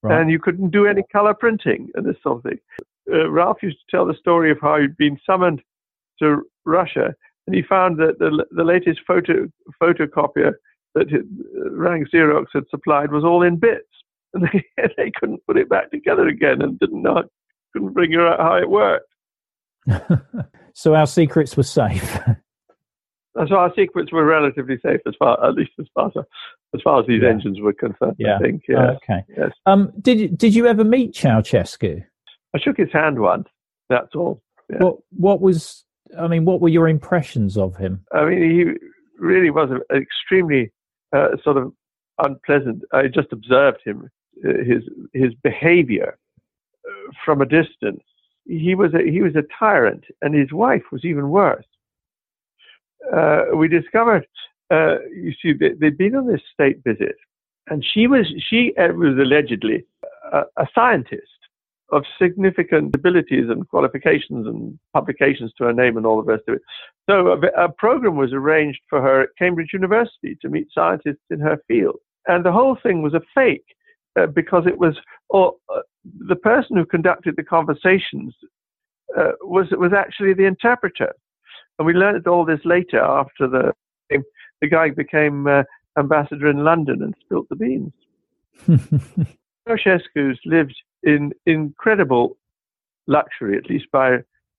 right. 0.03 0.21
and 0.21 0.31
you 0.31 0.38
couldn't 0.38 0.71
do 0.71 0.87
any 0.87 1.03
color 1.12 1.35
printing 1.35 1.90
and 1.95 2.07
this 2.07 2.17
sort 2.23 2.38
of 2.38 2.43
thing. 2.45 2.59
Uh, 3.12 3.31
Ralph 3.31 3.62
used 3.62 3.79
to 3.79 3.97
tell 3.97 4.07
the 4.07 4.14
story 4.14 4.51
of 4.51 4.59
how 4.61 4.81
he'd 4.81 4.97
been 4.97 5.19
summoned 5.27 5.62
to 6.21 6.43
Russia, 6.64 7.14
and 7.47 7.55
he 7.55 7.62
found 7.62 7.99
that 7.99 8.19
the, 8.19 8.45
the 8.51 8.64
latest 8.64 9.01
photo 9.07 9.49
photocopier 9.83 10.53
that 10.95 11.07
Rank 11.73 12.09
Xerox 12.12 12.47
had 12.55 12.64
supplied 12.71 13.12
was 13.12 13.25
all 13.25 13.43
in 13.43 13.57
bits, 13.57 13.88
and 14.35 14.45
they, 14.45 14.64
they 14.97 15.12
couldn't 15.19 15.45
put 15.47 15.57
it 15.57 15.69
back 15.69 15.90
together 15.90 16.27
again, 16.29 16.62
and 16.62 16.79
didn't 16.79 17.03
know, 17.03 17.25
couldn't 17.73 17.95
figure 17.95 18.27
out 18.27 18.40
how 18.40 18.57
it 18.57 18.71
worked. 18.71 19.07
so 20.73 20.95
our 20.95 21.07
secrets 21.07 21.57
were 21.57 21.62
safe. 21.62 22.19
so 23.49 23.57
our 23.57 23.73
secrets 23.75 24.12
were 24.12 24.25
relatively 24.25 24.79
safe, 24.85 25.01
as 25.07 25.14
far 25.18 25.44
at 25.44 25.55
least 25.55 25.73
as 25.81 25.87
far 25.94 26.09
as 26.09 26.25
as 26.75 26.81
far 26.83 27.01
as 27.01 27.07
these 27.07 27.23
yeah. 27.23 27.31
engines 27.31 27.61
were 27.61 27.73
concerned. 27.73 28.16
Yeah. 28.18 28.37
I 28.37 28.38
think. 28.38 28.62
Yes. 28.68 28.97
okay. 28.97 29.25
Yes. 29.37 29.51
Um, 29.66 29.92
did 30.01 30.38
did 30.38 30.55
you 30.55 30.66
ever 30.66 30.85
meet 30.85 31.14
Ceausescu? 31.14 32.05
I 32.55 32.59
shook 32.61 32.77
his 32.77 32.92
hand 32.92 33.18
once. 33.18 33.49
That's 33.88 34.14
all. 34.14 34.42
Yeah. 34.70 34.79
What 34.79 34.97
what 35.11 35.40
was? 35.40 35.85
I 36.18 36.29
mean, 36.29 36.44
what 36.44 36.61
were 36.61 36.68
your 36.68 36.88
impressions 36.88 37.57
of 37.57 37.77
him? 37.77 38.05
I 38.12 38.25
mean, 38.25 38.42
he 38.42 38.88
really 39.18 39.51
was 39.51 39.70
an 39.70 39.81
extremely 39.97 40.73
uh, 41.14 41.29
sort 41.42 41.57
of 41.57 41.73
unpleasant. 42.18 42.83
I 42.92 43.09
just 43.09 43.33
observed 43.33 43.79
him, 43.85 44.09
uh, 44.44 44.62
his 44.64 44.83
his 45.12 45.35
behavior 45.42 46.18
uh, 46.88 47.12
from 47.25 47.40
a 47.40 47.47
distance. 47.47 48.03
He 48.47 48.75
was 48.75 48.92
a, 48.94 49.11
he 49.11 49.23
was 49.23 49.35
a 49.35 49.42
tyrant, 49.59 50.05
and 50.23 50.35
his 50.35 50.53
wife 50.53 50.85
was 50.92 51.05
even 51.05 51.31
worse. 51.31 51.64
Uh, 53.12 53.57
we 53.57 53.69
discovered, 53.69 54.27
uh, 54.71 54.97
you 55.14 55.33
see, 55.43 55.53
they, 55.53 55.87
had 55.87 55.99
been 55.99 56.14
on 56.14 56.27
this 56.27 56.40
state 56.53 56.83
visit, 56.85 57.17
and 57.69 57.85
she 57.85 58.07
was 58.07 58.27
she 58.49 58.73
was 58.77 59.19
allegedly 59.19 59.85
a, 60.33 60.43
a 60.57 60.67
scientist 60.75 61.29
of 61.93 62.05
significant 62.21 62.95
abilities 62.95 63.49
and 63.49 63.69
qualifications 63.69 64.47
and 64.47 64.79
publications 64.93 65.53
to 65.57 65.64
her 65.64 65.73
name 65.73 65.97
and 65.97 66.07
all 66.07 66.23
the 66.23 66.33
rest 66.33 66.43
of 66.49 66.55
it. 66.55 66.62
So 67.09 67.29
a, 67.29 67.64
a, 67.64 67.69
program 67.69 68.17
was 68.17 68.33
arranged 68.33 68.81
for 68.88 69.01
her 69.01 69.23
at 69.23 69.29
Cambridge 69.38 69.71
University 69.73 70.37
to 70.40 70.49
meet 70.49 70.69
scientists 70.75 71.25
in 71.31 71.40
her 71.40 71.59
field. 71.69 71.97
And 72.27 72.45
the 72.45 72.53
whole 72.53 72.77
thing 72.83 73.03
was 73.03 73.14
a 73.14 73.21
fake 73.35 73.67
uh, 74.19 74.27
because 74.27 74.64
it 74.67 74.79
was, 74.79 74.97
or 75.29 75.55
uh, 75.75 75.81
the 76.27 76.37
person 76.37 76.77
who 76.77 76.87
conducted 76.87 77.37
the 77.37 77.45
conversations 77.45 78.35
uh, 79.17 79.33
was, 79.43 79.67
was 79.73 79.93
actually 79.93 80.33
the 80.33 80.47
interpreter. 80.47 81.12
And 81.78 81.87
we 81.87 81.92
learned 81.92 82.26
all 82.26 82.44
this 82.44 82.60
later 82.64 83.00
after 83.00 83.48
the, 83.48 83.72
the 84.60 84.68
guy 84.68 84.90
became 84.90 85.46
uh, 85.46 85.64
ambassador 85.98 86.48
in 86.48 86.64
London 86.64 87.02
and 87.02 87.14
spilt 87.20 87.48
the 87.48 87.56
beans. 87.56 87.92
Ceausescu's 89.68 90.38
lived 90.44 90.76
in 91.02 91.32
incredible 91.46 92.37
luxury, 93.06 93.56
at 93.56 93.68
least 93.68 93.87
by 93.92 94.16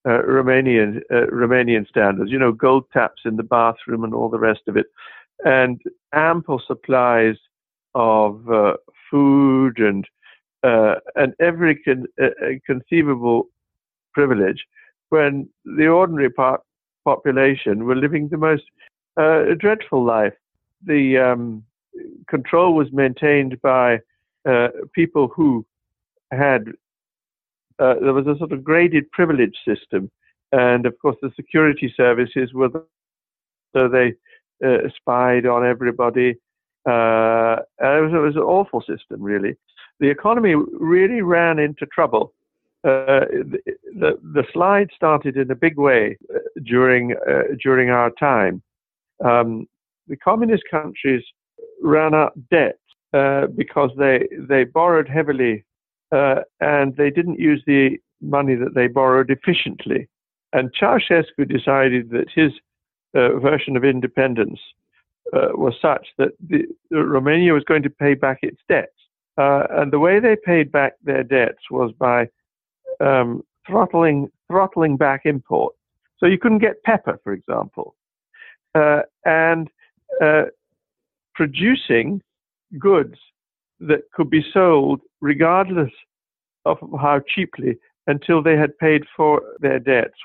uh, 0.08 0.21
Romanian 0.28 1.01
uh, 1.12 1.28
Romanian 1.32 1.88
standards. 1.88 2.32
You 2.32 2.39
know, 2.39 2.51
gold 2.51 2.86
taps 2.91 3.21
in 3.25 3.38
the 3.38 3.43
bathroom 3.43 4.04
and 4.04 4.13
all 4.13 4.30
the 4.30 4.39
rest 4.39 4.62
of 4.67 4.78
it, 4.78 4.88
and 5.43 5.82
ample 6.13 6.62
supplies 6.65 7.36
of 7.95 8.49
uh, 8.49 8.73
food 9.10 9.80
and 9.80 10.08
uh, 10.63 10.95
and 11.15 11.34
every 11.39 11.75
con- 11.75 12.08
uh, 12.21 12.25
uh, 12.25 12.49
conceivable 12.65 13.47
privilege. 14.13 14.65
When 15.10 15.49
the 15.63 15.88
ordinary 15.88 16.30
part 16.30 16.62
population 17.06 17.86
were 17.86 17.96
living 17.96 18.28
the 18.28 18.38
most 18.38 18.63
dreadful 19.60 20.04
life, 20.04 20.34
the 20.86 21.18
um, 21.18 21.63
control 22.28 22.76
was 22.76 22.91
maintained 22.91 23.62
by 23.62 24.00
people 24.94 25.30
who 25.36 25.65
had 26.32 26.74
uh, 27.80 27.96
there 28.02 28.13
was 28.13 28.28
a 28.28 28.38
sort 28.38 28.52
of 28.52 28.63
graded 28.63 29.10
privilege 29.12 29.56
system, 29.68 30.10
and 30.52 30.86
of 30.86 30.98
course 31.00 31.18
the 31.22 31.32
security 31.36 31.94
services 31.96 32.54
were 32.54 32.70
the, 32.70 32.86
so 33.76 33.89
they 33.89 34.13
uh, 34.65 34.88
spied 34.96 35.46
on 35.46 35.65
everybody. 35.65 36.36
Uh, 36.88 37.58
it, 37.80 38.02
was, 38.02 38.12
it 38.13 38.18
was 38.18 38.36
an 38.36 38.41
awful 38.44 38.82
system, 38.82 39.22
really. 39.22 39.56
The 40.00 40.10
economy 40.10 40.56
really 40.56 41.22
ran 41.22 41.60
into 41.60 41.86
trouble. 41.88 42.34
Uh, 42.86 43.26
the, 44.00 44.19
the, 44.21 44.43
slide 44.54 44.89
started 44.95 45.38
in 45.38 45.50
a 45.50 45.56
big 45.56 45.76
way 45.78 46.15
uh, 46.34 46.38
during 46.63 47.15
uh, 47.28 47.41
during 47.63 47.89
our 47.89 48.12
time. 48.12 48.62
Um, 49.24 49.65
the 50.08 50.15
communist 50.17 50.63
countries 50.69 51.24
ran 51.82 52.13
up 52.13 52.34
debt 52.52 52.78
because 53.56 53.89
they 53.98 54.28
they 54.48 54.65
borrowed 54.65 55.10
heavily 55.10 55.65
uh, 56.12 56.41
and 56.62 56.95
they 56.95 57.10
didn't 57.10 57.39
use 57.39 57.63
the 57.65 57.98
money 58.21 58.56
that 58.56 58.74
they 58.76 58.88
borrowed 58.88 59.30
efficiently. 59.30 60.08
And 60.54 60.71
Ceausescu 60.80 61.48
decided 61.48 62.12
that 62.12 62.28
his 62.34 62.52
uh, 63.13 63.39
version 63.39 63.76
of 63.76 63.84
independence 63.84 64.60
uh, 65.34 65.50
was 65.54 65.74
such 65.82 66.08
that 66.17 66.32
the, 66.48 66.65
Romania 66.91 67.54
was 67.54 67.63
going 67.63 67.84
to 67.84 67.89
pay 67.89 68.13
back 68.13 68.39
its 68.41 68.62
debts. 68.69 68.91
Uh, 69.38 69.67
and 69.71 69.91
the 69.91 70.00
way 70.00 70.19
they 70.19 70.38
paid 70.45 70.71
back 70.71 70.93
their 71.04 71.24
debts 71.24 71.69
was 71.69 71.91
by 72.00 72.30
um, 73.00 73.44
throttling 73.68 74.32
throttling 74.48 74.98
back 74.98 75.22
imports. 75.26 75.78
So 76.18 76.26
you 76.28 76.38
couldn't 76.38 76.60
get 76.60 76.84
pepper, 76.84 77.20
for 77.24 77.34
example, 77.34 77.96
uh, 78.74 79.02
and 79.26 79.70
uh, 80.22 80.44
producing 81.34 82.22
goods 82.80 83.16
that 83.80 84.10
could 84.14 84.30
be 84.30 84.44
sold 84.54 85.02
regardless 85.22 85.92
of 86.66 86.78
how 87.00 87.22
cheaply 87.28 87.78
until 88.08 88.42
they 88.42 88.56
had 88.56 88.78
paid 88.78 89.04
for 89.16 89.42
their 89.60 89.80
debts. 89.80 90.16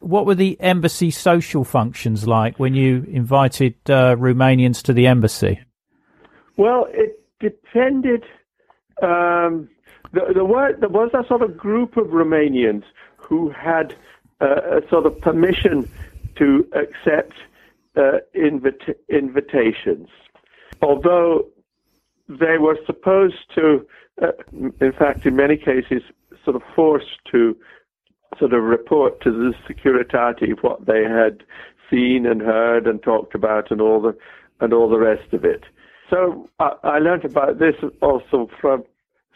What 0.00 0.24
were 0.24 0.34
the 0.34 0.58
embassy 0.60 1.10
social 1.10 1.62
functions 1.62 2.26
like 2.26 2.58
when 2.58 2.74
you 2.74 3.06
invited 3.10 3.74
uh, 3.88 4.16
Romanians 4.16 4.82
to 4.84 4.94
the 4.94 5.06
embassy? 5.06 5.60
Well, 6.56 6.86
it 6.90 7.22
depended. 7.38 8.24
Um, 9.02 9.68
there, 10.12 10.32
there, 10.32 10.44
was 10.44 11.10
a 11.14 11.26
sort 11.26 11.42
of 11.42 11.56
group 11.56 11.96
of 11.96 12.08
Romanians 12.08 12.84
who 13.16 13.50
had 13.50 13.94
uh, 14.40 14.78
a 14.78 14.88
sort 14.88 15.06
of 15.06 15.20
permission 15.20 15.88
to 16.36 16.66
accept 16.72 17.34
uh, 17.96 18.18
invita- 18.34 18.96
invitations. 19.08 20.08
Although 20.82 21.46
they 22.28 22.58
were 22.58 22.78
supposed 22.86 23.44
to, 23.54 23.86
uh, 24.22 24.32
in 24.80 24.92
fact, 24.92 25.26
in 25.26 25.36
many 25.36 25.56
cases, 25.56 26.02
sort 26.44 26.56
of 26.56 26.62
forced 26.74 27.18
to 27.30 27.56
sort 28.38 28.52
of 28.52 28.62
report 28.62 29.20
to 29.22 29.30
the 29.30 29.52
Securitate 29.68 30.62
what 30.62 30.86
they 30.86 31.02
had 31.04 31.42
seen 31.90 32.24
and 32.26 32.40
heard 32.40 32.86
and 32.86 33.02
talked 33.02 33.34
about 33.34 33.70
and 33.70 33.80
all 33.80 34.00
the 34.00 34.16
and 34.60 34.72
all 34.72 34.88
the 34.88 34.98
rest 34.98 35.32
of 35.32 35.44
it. 35.44 35.64
So 36.08 36.48
I, 36.58 36.72
I 36.84 36.98
learned 36.98 37.24
about 37.24 37.58
this 37.58 37.76
also 38.02 38.48
from 38.60 38.84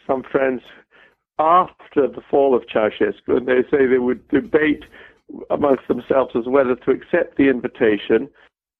some 0.07 0.23
friends 0.23 0.61
after 1.39 2.07
the 2.07 2.21
fall 2.29 2.55
of 2.55 2.63
Ceausescu, 2.63 3.37
and 3.37 3.47
they 3.47 3.63
say 3.69 3.85
they 3.85 3.97
would 3.97 4.27
debate 4.29 4.83
amongst 5.49 5.87
themselves 5.87 6.35
as 6.35 6.45
whether 6.45 6.75
to 6.75 6.91
accept 6.91 7.37
the 7.37 7.49
invitation 7.49 8.29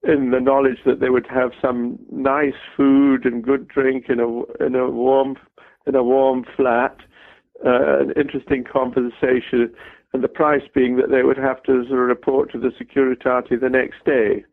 in 0.03 0.31
the 0.31 0.39
knowledge 0.39 0.77
that 0.85 0.99
they 0.99 1.09
would 1.09 1.27
have 1.27 1.51
some 1.61 1.97
nice 2.11 2.53
food 2.77 3.25
and 3.25 3.43
good 3.43 3.67
drink 3.67 4.05
in 4.09 4.19
a 4.19 4.63
in 4.63 4.75
a 4.75 4.89
warm 4.89 5.35
in 5.87 5.95
a 5.95 6.03
warm 6.03 6.45
flat, 6.55 6.97
uh, 7.65 7.99
an 7.99 8.13
interesting 8.15 8.63
conversation, 8.63 9.73
and 10.13 10.23
the 10.23 10.27
price 10.27 10.63
being 10.73 10.95
that 10.97 11.09
they 11.09 11.23
would 11.23 11.37
have 11.37 11.61
to 11.63 11.73
report 11.73 12.51
to 12.51 12.59
the 12.59 12.69
Securitate 12.69 13.59
the 13.59 13.69
next 13.69 14.03
day. 14.05 14.43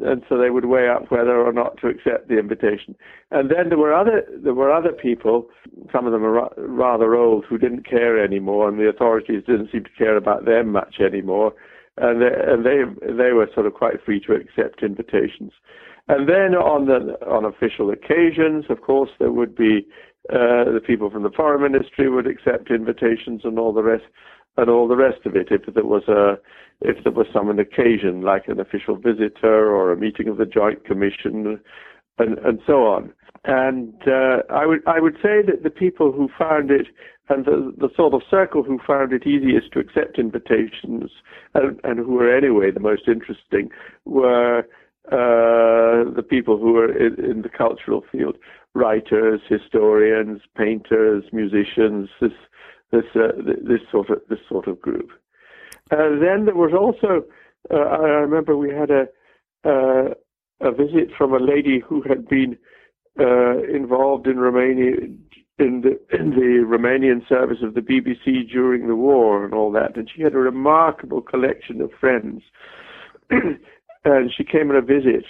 And 0.00 0.22
so 0.28 0.38
they 0.38 0.50
would 0.50 0.64
weigh 0.64 0.88
up 0.88 1.10
whether 1.10 1.36
or 1.36 1.52
not 1.52 1.76
to 1.82 1.88
accept 1.88 2.28
the 2.28 2.38
invitation. 2.38 2.96
And 3.30 3.50
then 3.50 3.68
there 3.68 3.78
were 3.78 3.94
other 3.94 4.24
there 4.42 4.54
were 4.54 4.72
other 4.72 4.92
people, 4.92 5.48
some 5.92 6.06
of 6.06 6.12
them 6.12 6.24
are 6.24 6.32
ra- 6.32 6.48
rather 6.56 7.14
old, 7.14 7.44
who 7.44 7.58
didn't 7.58 7.88
care 7.88 8.22
anymore, 8.22 8.68
and 8.68 8.78
the 8.78 8.88
authorities 8.88 9.42
didn't 9.46 9.70
seem 9.70 9.84
to 9.84 9.90
care 9.98 10.16
about 10.16 10.46
them 10.46 10.72
much 10.72 10.96
anymore 10.98 11.52
and 11.96 12.22
they, 12.22 12.26
and 12.26 12.64
they 12.64 13.12
they 13.12 13.32
were 13.32 13.48
sort 13.54 13.66
of 13.66 13.74
quite 13.74 14.02
free 14.04 14.20
to 14.20 14.32
accept 14.32 14.82
invitations. 14.82 15.52
And 16.08 16.28
then 16.28 16.54
on 16.54 16.86
the 16.86 17.14
on 17.26 17.44
official 17.44 17.90
occasions, 17.90 18.64
of 18.68 18.80
course, 18.80 19.10
there 19.18 19.32
would 19.32 19.54
be 19.54 19.86
uh, 20.30 20.70
the 20.72 20.80
people 20.84 21.10
from 21.10 21.22
the 21.22 21.30
foreign 21.30 21.62
ministry 21.70 22.08
would 22.08 22.26
accept 22.26 22.70
invitations 22.70 23.42
and 23.44 23.58
all 23.58 23.72
the 23.72 23.82
rest 23.82 24.04
and 24.56 24.68
all 24.68 24.88
the 24.88 24.96
rest 24.96 25.24
of 25.24 25.36
it. 25.36 25.48
If 25.50 25.72
there 25.74 25.84
was 25.84 26.04
a 26.08 26.38
if 26.80 27.02
there 27.04 27.12
was 27.12 27.26
some 27.32 27.48
occasion 27.58 28.22
like 28.22 28.48
an 28.48 28.60
official 28.60 28.96
visitor 28.96 29.74
or 29.74 29.92
a 29.92 29.96
meeting 29.96 30.28
of 30.28 30.36
the 30.36 30.46
Joint 30.46 30.84
Commission 30.84 31.60
and, 32.18 32.38
and 32.38 32.60
so 32.66 32.86
on. 32.86 33.12
And 33.44 33.94
uh, 34.06 34.42
I 34.50 34.66
would 34.66 34.86
I 34.86 35.00
would 35.00 35.16
say 35.16 35.42
that 35.46 35.62
the 35.62 35.70
people 35.70 36.12
who 36.12 36.28
found 36.38 36.70
it 36.70 36.86
and 37.28 37.44
the, 37.44 37.72
the 37.78 37.88
sort 37.96 38.14
of 38.14 38.22
circle 38.30 38.62
who 38.62 38.78
found 38.86 39.12
it 39.12 39.26
easiest 39.26 39.72
to 39.72 39.78
accept 39.78 40.18
invitations 40.18 41.10
and, 41.54 41.80
and 41.84 41.98
who 41.98 42.12
were 42.12 42.36
anyway 42.36 42.70
the 42.70 42.80
most 42.80 43.02
interesting 43.06 43.70
were 44.04 44.64
uh, 45.10 46.06
the 46.14 46.24
people 46.28 46.58
who 46.58 46.72
were 46.72 46.96
in, 46.96 47.24
in, 47.24 47.42
the 47.42 47.48
cultural 47.48 48.04
field, 48.12 48.36
writers, 48.74 49.40
historians, 49.48 50.42
painters, 50.56 51.24
musicians, 51.32 52.08
this 52.20 52.30
this 52.92 53.04
uh, 53.14 53.32
this 53.36 53.80
sort 53.90 54.10
of 54.10 54.20
this 54.28 54.38
sort 54.48 54.68
of 54.68 54.80
group. 54.80 55.10
And 55.90 56.22
then 56.22 56.44
there 56.44 56.54
was 56.54 56.72
also 56.72 57.24
uh, 57.70 57.76
I 57.76 58.20
remember 58.20 58.56
we 58.56 58.70
had 58.70 58.90
a 58.90 59.08
uh, 59.64 60.14
a 60.60 60.70
visit 60.70 61.10
from 61.16 61.32
a 61.32 61.38
lady 61.38 61.80
who 61.80 62.02
had 62.02 62.28
been 62.28 62.56
uh, 63.18 63.62
involved 63.64 64.26
in 64.26 64.38
Romania 64.38 64.92
in 65.58 65.82
the 65.82 65.98
in 66.16 66.30
the 66.30 66.64
Romanian 66.66 67.26
service 67.28 67.58
of 67.62 67.74
the 67.74 67.80
BBC 67.80 68.50
during 68.50 68.88
the 68.88 68.96
war 68.96 69.44
and 69.44 69.54
all 69.54 69.70
that, 69.72 69.96
and 69.96 70.10
she 70.14 70.22
had 70.22 70.34
a 70.34 70.38
remarkable 70.38 71.20
collection 71.20 71.80
of 71.80 71.90
friends. 71.98 72.42
and 73.30 74.32
she 74.36 74.44
came 74.44 74.70
on 74.70 74.76
a 74.76 74.82
visit, 74.82 75.24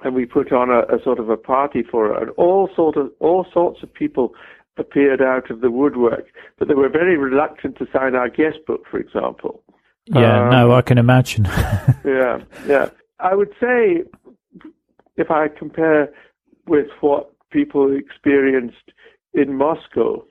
and 0.00 0.14
we 0.14 0.26
put 0.26 0.52
on 0.52 0.70
a, 0.70 0.80
a, 0.94 1.02
sort 1.02 1.18
of 1.18 1.28
a 1.28 1.36
party 1.36 1.82
for 1.82 2.08
her, 2.08 2.20
and 2.20 2.30
all 2.30 2.68
sort 2.74 2.96
of 2.96 3.10
all 3.20 3.46
sorts 3.52 3.82
of 3.82 3.92
people 3.92 4.34
appeared 4.78 5.20
out 5.20 5.50
of 5.50 5.60
the 5.60 5.70
woodwork, 5.70 6.26
but 6.58 6.68
they 6.68 6.74
were 6.74 6.88
very 6.88 7.16
reluctant 7.16 7.76
to 7.78 7.86
sign 7.92 8.14
our 8.14 8.28
guest 8.28 8.58
book, 8.66 8.82
for 8.90 8.98
example. 8.98 9.62
Yeah, 10.06 10.44
um, 10.44 10.50
no, 10.50 10.72
I 10.72 10.82
can 10.82 10.98
imagine. 10.98 11.44
yeah, 12.04 12.40
yeah. 12.66 12.90
I 13.20 13.34
would 13.34 13.52
say, 13.60 14.04
if 15.16 15.30
I 15.30 15.48
compare 15.48 16.12
with 16.66 16.86
what 17.00 17.32
people 17.50 17.94
experienced 17.96 18.92
in 19.34 19.54
Moscow, 19.54 20.24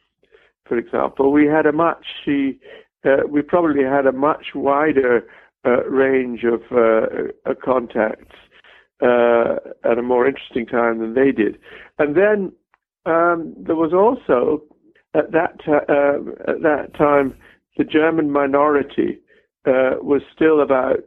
for 0.65 0.77
example, 0.77 1.31
we 1.31 1.45
had 1.45 1.65
a 1.65 1.71
much 1.71 2.05
uh, 2.27 3.17
we 3.29 3.41
probably 3.41 3.83
had 3.83 4.05
a 4.05 4.11
much 4.11 4.47
wider 4.55 5.27
uh, 5.65 5.83
range 5.85 6.43
of 6.43 6.61
uh, 6.71 7.53
contacts 7.63 8.35
uh, 9.01 9.55
at 9.83 9.97
a 9.97 10.01
more 10.01 10.27
interesting 10.27 10.65
time 10.65 10.99
than 10.99 11.13
they 11.13 11.31
did. 11.31 11.57
And 11.99 12.15
then 12.15 12.51
um, 13.07 13.53
there 13.57 13.75
was 13.75 13.93
also 13.93 14.63
at 15.13 15.31
that 15.31 15.61
uh, 15.67 16.51
at 16.51 16.61
that 16.61 16.93
time 16.97 17.35
the 17.77 17.83
German 17.83 18.31
minority 18.31 19.19
uh, 19.65 19.95
was 20.01 20.21
still 20.33 20.61
about 20.61 21.03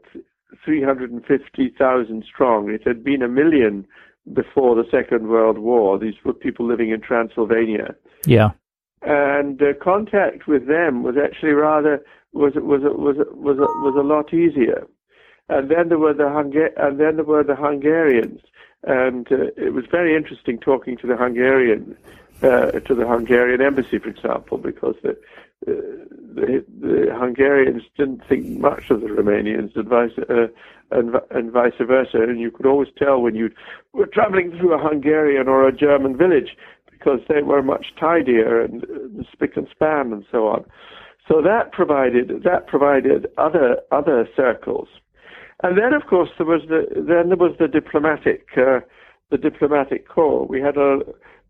350,000 0.64 2.24
strong. 2.24 2.70
It 2.70 2.82
had 2.86 3.02
been 3.02 3.22
a 3.22 3.28
million 3.28 3.86
before 4.32 4.74
the 4.74 4.84
Second 4.90 5.28
World 5.28 5.58
War. 5.58 5.98
These 5.98 6.14
were 6.24 6.32
people 6.32 6.66
living 6.66 6.90
in 6.90 7.00
Transylvania. 7.00 7.94
Yeah. 8.26 8.50
And 9.02 9.60
uh, 9.62 9.72
contact 9.82 10.46
with 10.46 10.68
them 10.68 11.02
was 11.02 11.16
actually 11.22 11.52
rather 11.52 12.04
was 12.32 12.52
was 12.56 12.82
was 12.84 13.16
was 13.32 13.56
was 13.58 13.94
a 13.98 14.06
lot 14.06 14.34
easier. 14.34 14.86
And 15.48 15.70
then 15.70 15.88
there 15.88 15.98
were 15.98 16.14
the 16.14 16.24
Hunga- 16.24 16.76
and 16.76 17.00
then 17.00 17.16
there 17.16 17.24
were 17.24 17.42
the 17.42 17.56
Hungarians, 17.56 18.40
and 18.84 19.30
uh, 19.30 19.46
it 19.56 19.74
was 19.74 19.84
very 19.90 20.16
interesting 20.16 20.58
talking 20.58 20.96
to 20.98 21.06
the 21.06 21.16
Hungarian 21.16 21.96
uh, 22.42 22.70
to 22.72 22.94
the 22.94 23.06
Hungarian 23.06 23.60
embassy, 23.60 23.98
for 23.98 24.08
example, 24.08 24.56
because 24.56 24.96
the, 25.02 25.10
uh, 25.10 25.72
the, 26.34 26.64
the 26.80 27.14
Hungarians 27.14 27.82
didn't 27.96 28.26
think 28.26 28.46
much 28.58 28.90
of 28.90 29.02
the 29.02 29.08
Romanians, 29.08 29.76
and 29.76 29.88
vice, 29.88 30.12
uh, 30.16 30.46
and, 30.90 31.16
and 31.30 31.52
vice 31.52 31.74
versa. 31.78 32.22
And 32.22 32.40
you 32.40 32.50
could 32.50 32.66
always 32.66 32.88
tell 32.96 33.20
when 33.20 33.34
you 33.34 33.50
were 33.92 34.06
traveling 34.06 34.56
through 34.56 34.72
a 34.72 34.78
Hungarian 34.78 35.48
or 35.48 35.68
a 35.68 35.72
German 35.72 36.16
village 36.16 36.56
because 36.90 37.20
they 37.28 37.42
were 37.42 37.62
much 37.62 37.94
tidier 37.98 38.62
and 38.62 38.84
uh, 38.84 39.22
spick 39.32 39.56
and 39.56 39.68
span 39.70 40.12
and 40.12 40.24
so 40.30 40.48
on. 40.48 40.64
So 41.28 41.42
that 41.42 41.72
provided 41.72 42.42
that 42.44 42.66
provided 42.66 43.28
other 43.38 43.80
other 43.92 44.28
circles, 44.34 44.88
and 45.62 45.77
then 45.77 45.92
of 45.92 46.07
course 46.07 46.31
there 46.38 46.46
was 46.46 46.62
the 46.68 46.87
then 46.94 47.29
there 47.29 47.37
was 47.37 47.57
the 47.59 47.68
diplomatic 47.68 48.49
uh, 48.57 48.81
the 49.31 49.38
diplomatic 49.38 50.09
corps. 50.09 50.46
We 50.46 50.61
had 50.61 50.77
a 50.77 51.01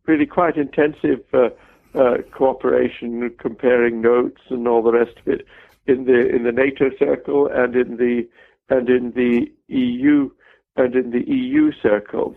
really 0.06 0.26
quite 0.26 0.56
intensive 0.56 1.24
uh, 1.32 1.50
uh, 1.94 2.18
cooperation, 2.32 3.30
comparing 3.38 4.00
notes 4.00 4.40
and 4.48 4.66
all 4.68 4.82
the 4.82 4.92
rest 4.92 5.16
of 5.18 5.28
it 5.28 5.46
in 5.86 6.04
the 6.04 6.28
in 6.28 6.44
the 6.44 6.52
NATO 6.52 6.90
circle 6.98 7.48
and 7.52 7.74
in 7.74 7.96
the 7.96 8.28
and 8.68 8.88
in 8.88 9.12
the 9.12 9.52
EU 9.68 10.30
and 10.76 10.94
in 10.94 11.10
the 11.10 11.28
EU 11.28 11.72
circle, 11.82 12.36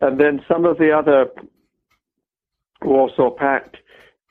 and 0.00 0.18
then 0.18 0.44
some 0.48 0.64
of 0.64 0.78
the 0.78 0.90
other 0.90 1.26
Warsaw 2.82 3.30
Pact 3.30 3.76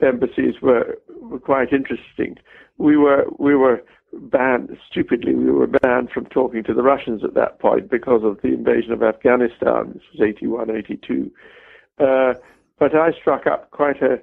embassies 0.02 0.56
were, 0.62 0.98
were 1.22 1.40
quite 1.40 1.72
interesting. 1.72 2.36
We 2.78 2.98
were 2.98 3.26
we 3.38 3.56
were 3.56 3.84
banned 4.14 4.78
stupidly. 4.90 5.36
We 5.36 5.52
were 5.52 5.68
banned 5.68 6.12
from 6.12 6.26
talking 6.28 6.64
to 6.64 6.74
the 6.74 6.84
Russians 6.84 7.24
at 7.24 7.34
that 7.36 7.60
point 7.60 7.90
because 7.90 8.24
of 8.24 8.42
the 8.42 8.50
invasion 8.50 8.92
of 8.92 9.04
Afghanistan. 9.04 9.94
This 9.94 10.04
was 10.14 10.22
81, 10.28 10.72
82. 10.72 11.32
Uh, 12.00 12.34
but 12.80 12.96
I 12.96 13.12
struck 13.12 13.46
up 13.46 13.72
quite 13.72 14.02
a, 14.02 14.20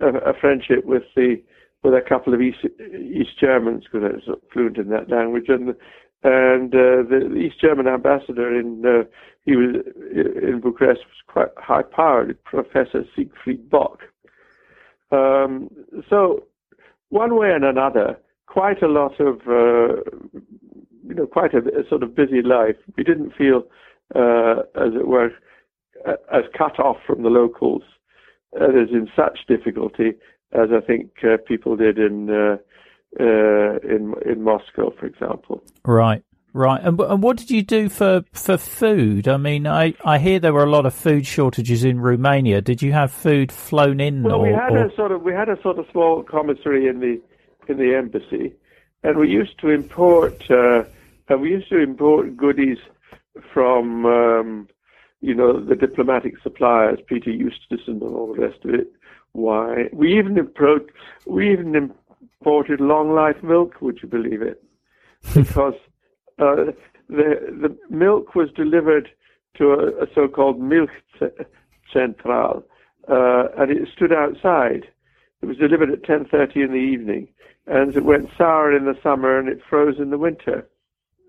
a, 0.00 0.30
a, 0.30 0.34
friendship 0.34 0.84
with 0.84 1.04
the 1.14 1.42
with 1.82 1.94
a 1.94 2.00
couple 2.00 2.34
of 2.34 2.40
East 2.40 2.64
East 2.94 3.38
Germans 3.40 3.84
because 3.84 4.02
I 4.04 4.30
was 4.30 4.38
fluent 4.52 4.76
in 4.76 4.88
that 4.90 5.08
language, 5.08 5.48
and 5.48 5.68
and 6.24 6.74
uh, 6.74 7.02
the 7.08 7.34
East 7.36 7.60
German 7.60 7.86
ambassador 7.86 8.58
in 8.58 8.84
uh, 8.84 9.04
he 9.44 9.56
was 9.56 9.76
in 10.14 10.60
Bucharest 10.60 11.00
was 11.00 11.22
quite 11.26 11.48
high 11.56 11.82
powered, 11.82 12.42
Professor 12.44 13.04
Siegfried 13.14 13.70
Bock. 13.70 14.00
Um, 15.10 15.68
so 16.08 16.44
one 17.10 17.36
way 17.36 17.52
and 17.52 17.64
another, 17.64 18.18
quite 18.46 18.82
a 18.82 18.88
lot 18.88 19.18
of 19.20 19.40
uh, 19.46 20.00
you 21.06 21.14
know 21.14 21.26
quite 21.26 21.54
a, 21.54 21.58
a, 21.58 21.88
sort 21.88 22.02
of 22.02 22.14
busy 22.14 22.42
life. 22.42 22.76
We 22.96 23.04
didn't 23.04 23.32
feel, 23.36 23.64
uh, 24.14 24.62
as 24.74 24.94
it 24.94 25.06
were, 25.06 25.30
as 26.06 26.44
cut 26.56 26.78
off 26.78 26.98
from 27.06 27.22
the 27.22 27.30
locals 27.30 27.82
as 28.54 28.90
in 28.90 29.08
such 29.16 29.40
difficulty 29.48 30.12
as 30.52 30.68
I 30.72 30.80
think 30.84 31.10
uh, 31.24 31.38
people 31.46 31.76
did 31.76 31.98
in 31.98 32.30
uh, 32.30 32.56
uh, 33.18 33.78
in 33.82 34.14
in 34.24 34.42
Moscow, 34.42 34.92
for 34.98 35.06
example. 35.06 35.62
Right. 35.84 36.22
Right, 36.54 36.82
and, 36.82 37.00
and 37.00 37.22
what 37.22 37.38
did 37.38 37.50
you 37.50 37.62
do 37.62 37.88
for, 37.88 38.24
for 38.34 38.58
food? 38.58 39.26
I 39.26 39.38
mean, 39.38 39.66
I, 39.66 39.94
I 40.04 40.18
hear 40.18 40.38
there 40.38 40.52
were 40.52 40.64
a 40.64 40.70
lot 40.70 40.84
of 40.84 40.92
food 40.92 41.26
shortages 41.26 41.82
in 41.82 41.98
Romania. 41.98 42.60
Did 42.60 42.82
you 42.82 42.92
have 42.92 43.10
food 43.10 43.50
flown 43.50 44.00
in? 44.00 44.22
Well, 44.22 44.34
or, 44.34 44.42
we 44.42 44.50
had 44.50 44.72
or... 44.72 44.84
a 44.84 44.94
sort 44.94 45.12
of 45.12 45.22
we 45.22 45.32
had 45.32 45.48
a 45.48 45.56
sort 45.62 45.78
of 45.78 45.86
small 45.90 46.22
commissary 46.22 46.88
in 46.88 47.00
the 47.00 47.22
in 47.68 47.78
the 47.78 47.94
embassy, 47.94 48.54
and 49.02 49.18
we 49.18 49.28
used 49.28 49.58
to 49.60 49.68
import 49.68 50.50
uh, 50.50 50.84
and 51.28 51.40
we 51.40 51.50
used 51.50 51.68
to 51.70 51.78
import 51.78 52.36
goodies 52.36 52.78
from 53.52 54.06
um, 54.06 54.68
you 55.20 55.34
know 55.34 55.60
the 55.64 55.76
diplomatic 55.76 56.34
suppliers, 56.42 56.98
Peter 57.06 57.30
Justesen 57.30 57.88
and 57.88 58.02
all 58.02 58.34
the 58.34 58.42
rest 58.42 58.64
of 58.64 58.74
it. 58.74 58.92
Why 59.32 59.88
we 59.92 60.18
even 60.18 60.38
import 60.38 60.90
we 61.26 61.52
even 61.52 61.74
imported 61.74 62.80
long 62.80 63.14
life 63.14 63.42
milk. 63.42 63.80
Would 63.80 64.00
you 64.02 64.08
believe 64.08 64.42
it? 64.42 64.62
Because 65.34 65.74
uh, 66.38 66.72
the 67.08 67.38
the 67.62 67.76
milk 67.88 68.34
was 68.34 68.50
delivered 68.52 69.08
to 69.56 69.72
a, 69.72 70.04
a 70.04 70.06
so-called 70.14 70.60
milk 70.60 70.90
central, 71.92 72.64
uh, 73.08 73.44
and 73.56 73.70
it 73.70 73.88
stood 73.94 74.12
outside. 74.12 74.88
It 75.40 75.46
was 75.46 75.56
delivered 75.56 75.90
at 75.90 76.02
10:30 76.02 76.56
in 76.56 76.72
the 76.72 76.76
evening, 76.76 77.28
and 77.66 77.96
it 77.96 78.04
went 78.04 78.28
sour 78.36 78.74
in 78.74 78.84
the 78.84 78.98
summer 79.02 79.38
and 79.38 79.48
it 79.48 79.60
froze 79.68 79.98
in 79.98 80.10
the 80.10 80.18
winter. 80.18 80.68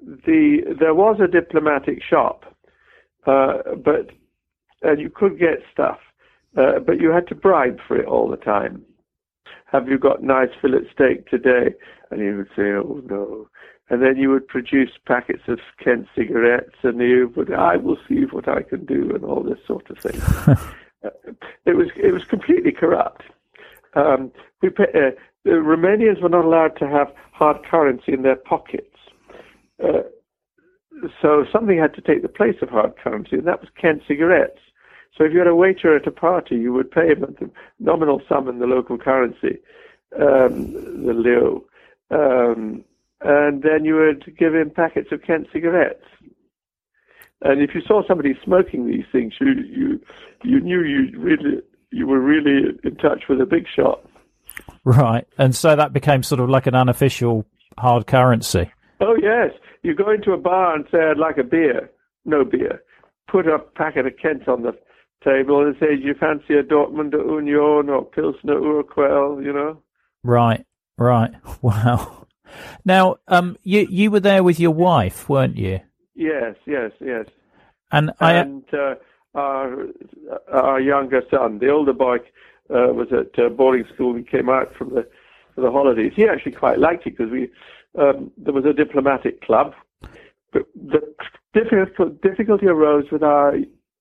The 0.06 0.76
there 0.80 0.94
was 0.94 1.20
a 1.22 1.28
diplomatic 1.28 2.02
shop, 2.04 2.46
uh, 3.26 3.76
but 3.84 4.12
and 4.82 5.00
you 5.00 5.10
could 5.10 5.40
get 5.40 5.64
stuff, 5.72 6.00
uh, 6.58 6.80
but 6.80 7.00
you 7.00 7.12
had 7.12 7.28
to 7.28 7.36
bribe 7.36 7.80
for 7.88 7.98
it 7.98 8.06
all 8.06 8.28
the 8.30 8.38
time. 8.38 8.84
Have 9.72 9.88
you 9.88 9.98
got 9.98 10.22
nice 10.22 10.50
fillet 10.62 10.90
steak 10.94 11.28
today? 11.30 11.74
And 12.12 12.22
he 12.22 12.30
would 12.30 12.50
say, 12.56 12.72
"Oh 12.74 13.02
no." 13.10 13.48
and 13.90 14.02
then 14.02 14.18
you 14.18 14.30
would 14.30 14.48
produce 14.48 14.92
packets 15.06 15.44
of 15.48 15.60
Kent 15.84 16.08
cigarettes, 16.16 16.76
and 16.84 17.00
you 17.00 17.32
would, 17.36 17.54
I 17.54 17.76
will 17.78 17.98
see 18.08 18.22
what 18.32 18.48
I 18.48 18.64
can 18.64 18.86
do, 18.86 19.12
and 19.14 19.24
all 19.24 19.44
this 19.44 19.60
sort 19.68 19.90
of 19.90 20.00
thing. 20.00 20.20
uh, 21.04 21.10
it 21.66 21.76
was 21.76 21.90
it 21.96 22.14
was 22.14 22.24
completely 22.24 22.72
corrupt. 22.72 23.24
Um, 23.94 24.32
we 24.62 24.70
uh, 24.70 25.12
the 25.44 25.52
Romanians 25.52 26.22
were 26.22 26.30
not 26.30 26.46
allowed 26.46 26.78
to 26.80 26.88
have 26.88 27.14
hard 27.32 27.66
currency 27.66 28.14
in 28.14 28.22
their 28.22 28.36
pockets, 28.36 28.96
uh, 29.84 30.04
so 31.22 31.46
something 31.52 31.78
had 31.78 31.94
to 31.96 32.02
take 32.02 32.22
the 32.22 32.30
place 32.30 32.56
of 32.62 32.70
hard 32.70 32.96
currency, 32.98 33.38
and 33.38 33.48
that 33.48 33.60
was 33.60 33.70
Kent 33.80 34.04
cigarettes. 34.08 34.60
So 35.18 35.24
if 35.24 35.34
you 35.34 35.40
had 35.40 35.48
a 35.48 35.56
waiter 35.56 35.96
at 35.96 36.08
a 36.08 36.12
party, 36.12 36.56
you 36.56 36.74
would 36.74 36.90
pay 36.90 37.08
him 37.08 37.24
a 37.24 37.28
nominal 37.80 38.22
sum 38.28 38.48
in 38.48 38.60
the 38.60 38.66
local 38.66 38.98
currency, 38.98 39.60
um, 40.20 40.74
the 41.06 41.14
leu. 41.14 41.64
Um, 42.10 42.84
and 43.22 43.64
then 43.64 43.86
you 43.86 43.96
would 43.96 44.38
give 44.38 44.54
him 44.54 44.70
packets 44.70 45.12
of 45.12 45.22
Kent 45.22 45.48
cigarettes. 45.54 46.06
And 47.42 47.62
if 47.62 47.76
you 47.76 47.82
saw 47.82 48.06
somebody 48.08 48.38
smoking 48.44 48.88
these 48.88 49.06
things, 49.12 49.34
you 49.40 49.54
you 49.66 50.02
you 50.44 50.60
knew 50.62 50.82
you 50.82 51.20
really 51.20 51.62
you 51.92 52.08
were 52.08 52.20
really 52.20 52.78
in 52.84 52.96
touch 52.96 53.24
with 53.28 53.42
a 53.42 53.46
big 53.46 53.66
shot. 53.68 54.04
Right, 54.86 55.26
and 55.38 55.56
so 55.56 55.78
that 55.78 55.94
became 55.94 56.24
sort 56.24 56.42
of 56.42 56.50
like 56.50 56.68
an 56.68 56.76
unofficial 56.76 57.46
hard 57.78 58.06
currency. 58.06 58.70
Oh 59.00 59.16
yes, 59.22 59.52
you 59.82 59.96
go 59.96 60.12
into 60.12 60.34
a 60.34 60.38
bar 60.38 60.76
and 60.76 60.86
say 60.92 60.98
I'd 61.00 61.18
like 61.18 61.38
a 61.38 61.44
beer, 61.44 61.90
no 62.26 62.44
beer. 62.44 62.84
Put 63.32 63.48
a 63.48 63.60
packet 63.60 64.06
of 64.06 64.14
Kent 64.22 64.50
on 64.50 64.64
the 64.64 64.78
table 65.24 65.66
and 65.66 65.76
say, 65.80 65.96
do 65.96 66.02
you 66.02 66.14
fancy 66.14 66.56
a 66.56 66.64
Dortmunder 66.64 67.24
Union 67.24 67.90
or 67.90 68.04
Pilsner 68.04 68.60
Urquell? 68.60 69.44
You 69.44 69.54
know. 69.54 69.82
Right, 70.24 70.66
right. 70.98 71.32
Wow. 71.62 72.28
Now, 72.86 73.16
um, 73.28 73.58
you 73.64 73.88
you 73.90 74.12
were 74.12 74.20
there 74.20 74.44
with 74.44 74.60
your 74.60 74.72
wife, 74.72 75.28
weren't 75.28 75.58
you? 75.58 75.80
Yes, 76.14 76.56
yes, 76.68 76.92
yes. 77.00 77.26
And 77.92 78.12
I 78.20 78.34
and 78.34 78.64
uh, 78.74 78.96
our 79.34 79.88
our 80.52 80.80
younger 80.80 81.22
son, 81.32 81.60
the 81.60 81.70
older 81.70 81.94
boy, 81.94 82.18
uh, 82.70 82.94
was 82.94 83.08
at 83.12 83.38
uh, 83.44 83.50
boarding 83.50 83.86
school. 83.94 84.16
He 84.16 84.24
came 84.24 84.50
out 84.50 84.74
from 84.76 84.90
the 84.90 85.08
for 85.56 85.62
the 85.62 85.72
holidays. 85.72 86.14
He 86.16 86.28
actually 86.28 86.54
quite 86.54 86.80
liked 86.80 87.06
it 87.06 87.18
because 87.18 87.32
we 87.32 87.50
um, 87.98 88.32
there 88.38 88.54
was 88.54 88.66
a 88.66 88.74
diplomatic 88.74 89.42
club. 89.42 89.74
But 90.52 90.64
the 90.76 91.02
difficult, 91.54 92.22
difficulty 92.22 92.68
arose 92.68 93.06
with 93.12 93.24
our 93.24 93.56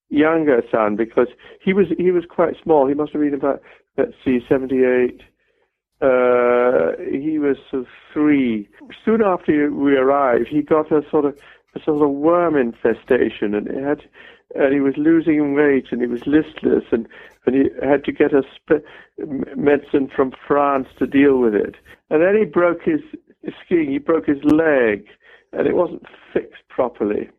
younger 0.09 0.63
son 0.71 0.97
because 0.97 1.29
he 1.63 1.73
was 1.73 1.87
he 1.99 2.11
was 2.11 2.25
quite 2.29 2.55
small. 2.63 2.87
He 2.87 2.95
must 2.95 3.13
have 3.13 3.23
been 3.23 3.35
about 3.35 3.63
let's 3.97 4.13
see, 4.25 4.41
seventy 4.49 4.85
eight. 4.85 5.23
Uh, 6.01 6.93
he 6.99 7.39
was 7.39 7.57
three. 8.13 8.69
Soon 9.05 9.23
after 9.23 9.71
we 9.73 9.95
arrived, 9.97 10.49
he 10.49 10.61
got 10.61 10.91
a 10.91 11.03
sort 11.11 11.25
of 11.25 11.39
a 11.75 11.83
sort 11.83 12.03
of 12.03 12.11
worm 12.11 12.57
infestation, 12.57 13.55
and 13.55 13.69
it 13.69 13.83
had 13.83 14.03
and 14.55 14.73
he 14.73 14.81
was 14.81 14.95
losing 14.97 15.55
weight 15.55 15.87
and 15.91 16.01
he 16.01 16.07
was 16.07 16.27
listless 16.27 16.85
and, 16.91 17.09
and 17.47 17.55
he 17.55 17.63
had 17.87 18.05
to 18.05 18.13
get 18.13 18.33
a 18.33 18.43
sp- 18.55 18.85
medicine 19.57 20.11
from 20.15 20.33
France 20.47 20.89
to 20.99 21.07
deal 21.07 21.39
with 21.39 21.55
it. 21.55 21.77
And 22.11 22.23
then 22.23 22.37
he 22.37 22.45
broke 22.45 22.83
his, 22.83 23.01
his 23.43 23.55
skiing, 23.65 23.91
he 23.91 23.99
broke 23.99 24.27
his 24.27 24.43
leg 24.45 25.07
and 25.53 25.67
it 25.67 25.75
wasn't 25.75 26.05
fixed 26.33 26.63
properly. 26.69 27.31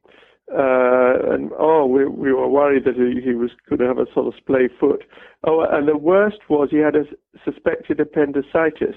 Uh, 0.52 1.34
and 1.34 1.52
oh, 1.58 1.86
we, 1.86 2.06
we 2.06 2.34
were 2.34 2.47
worried 2.47 2.84
that 2.86 2.95
he, 2.95 3.21
he 3.21 3.34
was 3.34 3.52
going 3.69 3.80
to 3.80 3.88
have 3.88 3.97
a 3.97 4.12
sort 4.13 4.28
of 4.28 4.34
splay 4.38 4.67
foot. 4.80 5.04
Oh, 5.45 5.65
and 5.69 5.88
the 5.88 5.97
worst 5.97 6.39
was 6.49 6.69
he 6.69 6.78
had 6.78 6.95
a 6.95 7.06
suspected 7.43 7.99
appendicitis. 7.99 8.95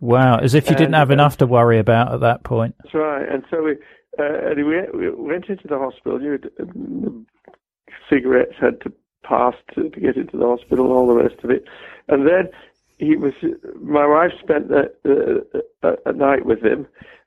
Wow, 0.00 0.38
as 0.38 0.54
if 0.54 0.66
you 0.66 0.70
and, 0.70 0.78
didn't 0.78 0.94
have 0.94 1.10
enough 1.10 1.38
to 1.38 1.46
worry 1.46 1.78
about 1.78 2.12
at 2.12 2.20
that 2.20 2.44
point. 2.44 2.74
That's 2.82 2.94
right. 2.94 3.28
And 3.28 3.44
so 3.50 3.62
we, 3.62 3.72
uh, 4.18 4.50
and 4.50 4.66
we, 4.66 4.82
we 4.92 5.10
went 5.10 5.46
into 5.48 5.66
the 5.66 5.78
hospital. 5.78 6.20
You, 6.20 6.38
cigarettes 8.08 8.54
had 8.60 8.80
to 8.82 8.92
pass 9.22 9.54
to, 9.74 9.90
to 9.90 10.00
get 10.00 10.16
into 10.16 10.36
the 10.36 10.46
hospital 10.46 10.86
and 10.86 10.94
all 10.94 11.06
the 11.06 11.22
rest 11.22 11.42
of 11.44 11.50
it. 11.50 11.64
And 12.08 12.26
then 12.26 12.48
he 12.98 13.16
was, 13.16 13.34
my 13.80 14.06
wife 14.06 14.32
spent 14.40 14.68
the, 14.68 15.46
uh, 15.82 15.96
a 16.06 16.12
night 16.12 16.46
with 16.46 16.62
him, 16.62 16.86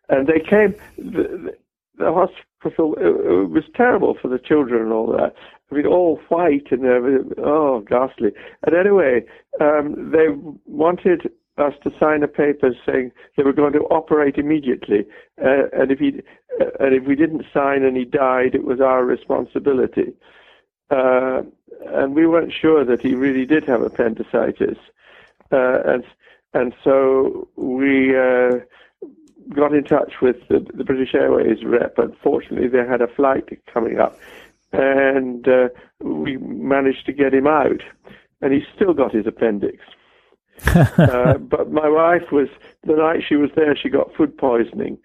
and 0.10 0.28
they 0.28 0.40
came. 0.40 0.76
The, 0.98 1.56
the 1.98 2.12
hospital 2.12 2.96
it, 2.98 3.06
it 3.06 3.50
was 3.50 3.64
terrible 3.76 4.18
for 4.20 4.28
the 4.28 4.40
children 4.40 4.82
and 4.82 4.94
all 4.94 5.08
that. 5.12 5.36
I 5.72 5.76
mean, 5.76 5.86
all 5.86 6.20
white 6.30 6.72
and 6.72 6.86
everything. 6.86 7.32
Oh, 7.38 7.82
ghastly. 7.82 8.32
And 8.64 8.76
anyway, 8.76 9.24
um, 9.62 10.12
they 10.12 10.28
wanted 10.66 11.30
us 11.58 11.74
to 11.84 11.92
sign 12.00 12.24
a 12.24 12.28
paper 12.28 12.72
saying 12.86 13.12
they 13.38 13.44
were 13.44 13.54
going 13.54 13.74
to 13.74 13.82
operate 13.92 14.38
immediately, 14.38 15.06
uh, 15.44 15.68
and 15.74 15.92
if 15.92 16.00
he 16.00 16.22
uh, 16.60 16.66
and 16.80 16.96
if 16.96 17.06
we 17.06 17.16
didn't 17.16 17.46
sign 17.54 17.84
and 17.84 17.96
he 17.96 18.06
died, 18.06 18.56
it 18.56 18.66
was 18.66 18.82
our 18.82 19.06
responsibility. 19.06 20.14
Uh, 20.92 21.44
and 21.88 22.14
we 22.14 22.28
weren't 22.28 22.54
sure 22.54 22.84
that 22.84 23.02
he 23.02 23.16
really 23.16 23.46
did 23.46 23.64
have 23.64 23.82
appendicitis, 23.82 24.78
uh, 25.52 25.82
and 25.86 26.04
and 26.54 26.74
so 26.84 27.48
we 27.56 28.16
uh, 28.18 28.60
got 29.56 29.74
in 29.74 29.86
touch 29.86 30.16
with 30.22 30.36
the, 30.50 30.60
the, 30.74 30.84
British 30.84 31.16
Airways 31.16 31.64
rep. 31.64 31.98
Unfortunately, 31.98 32.68
they 32.68 32.86
had 32.86 33.02
a 33.02 33.08
flight 33.08 33.48
coming 33.74 34.00
up, 34.00 34.20
and 34.74 35.48
uh, 35.48 35.70
we 36.02 36.36
managed 36.38 37.06
to 37.06 37.14
get 37.14 37.34
him 37.34 37.48
out, 37.48 37.82
and 38.42 38.54
he 38.54 38.62
still 38.76 38.94
got 38.94 39.14
his 39.14 39.26
appendix. 39.26 39.78
uh, 40.76 41.38
but 41.38 41.72
my 41.72 41.88
wife 41.88 42.32
was 42.34 42.50
the 42.84 42.96
night 42.96 43.24
she 43.28 43.36
was 43.36 43.50
there, 43.56 43.76
she 43.76 43.90
got 43.90 44.14
food 44.14 44.38
poisoning, 44.38 44.98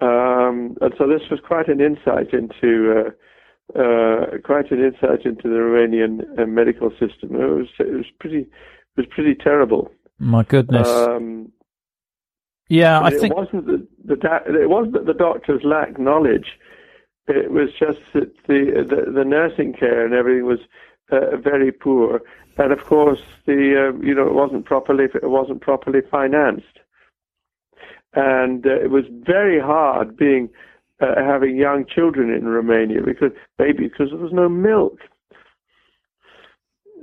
um, 0.00 0.76
and 0.80 0.92
so 0.98 1.06
this 1.06 1.30
was 1.30 1.38
quite 1.40 1.68
an 1.68 1.80
insight 1.80 2.34
into 2.34 3.14
uh, 3.74 4.38
quite 4.44 4.70
an 4.70 4.84
insight 4.84 5.24
into 5.24 5.48
the 5.48 5.56
Romanian 5.56 6.38
uh, 6.38 6.46
medical 6.46 6.90
system. 6.90 7.34
It 7.34 7.46
was 7.46 7.68
it 7.78 7.92
was 7.92 8.06
pretty 8.18 8.40
it 8.40 8.96
was 8.96 9.06
pretty 9.06 9.34
terrible. 9.34 9.90
My 10.18 10.42
goodness. 10.42 10.88
Um, 10.88 11.52
yeah, 12.68 13.00
I 13.00 13.08
it 13.08 13.20
think 13.20 13.34
wasn't 13.34 13.66
the, 13.66 13.86
the 14.04 14.60
it 14.60 14.70
wasn't 14.70 14.94
that 14.94 15.06
the 15.06 15.14
doctors 15.14 15.62
lacked 15.64 15.98
knowledge. 15.98 16.58
It 17.26 17.50
was 17.50 17.70
just 17.78 18.00
that 18.14 18.32
the 18.46 18.86
the, 18.88 19.10
the 19.12 19.24
nursing 19.24 19.72
care 19.72 20.04
and 20.04 20.14
everything 20.14 20.44
was 20.44 20.60
uh, 21.10 21.36
very 21.36 21.72
poor, 21.72 22.22
and 22.58 22.72
of 22.72 22.84
course 22.84 23.22
the 23.46 23.88
uh, 23.88 23.98
you 24.04 24.14
know 24.14 24.26
it 24.26 24.34
wasn't 24.34 24.66
properly 24.66 25.04
it 25.04 25.30
wasn't 25.30 25.60
properly 25.60 26.00
financed, 26.10 26.78
and 28.14 28.66
uh, 28.66 28.70
it 28.70 28.90
was 28.90 29.04
very 29.10 29.60
hard 29.60 30.16
being 30.16 30.48
uh, 31.00 31.14
having 31.16 31.56
young 31.56 31.84
children 31.86 32.30
in 32.30 32.46
Romania 32.46 33.02
because 33.04 33.32
maybe 33.58 33.88
because 33.88 34.10
there 34.10 34.18
was 34.18 34.32
no 34.32 34.48
milk. 34.48 34.98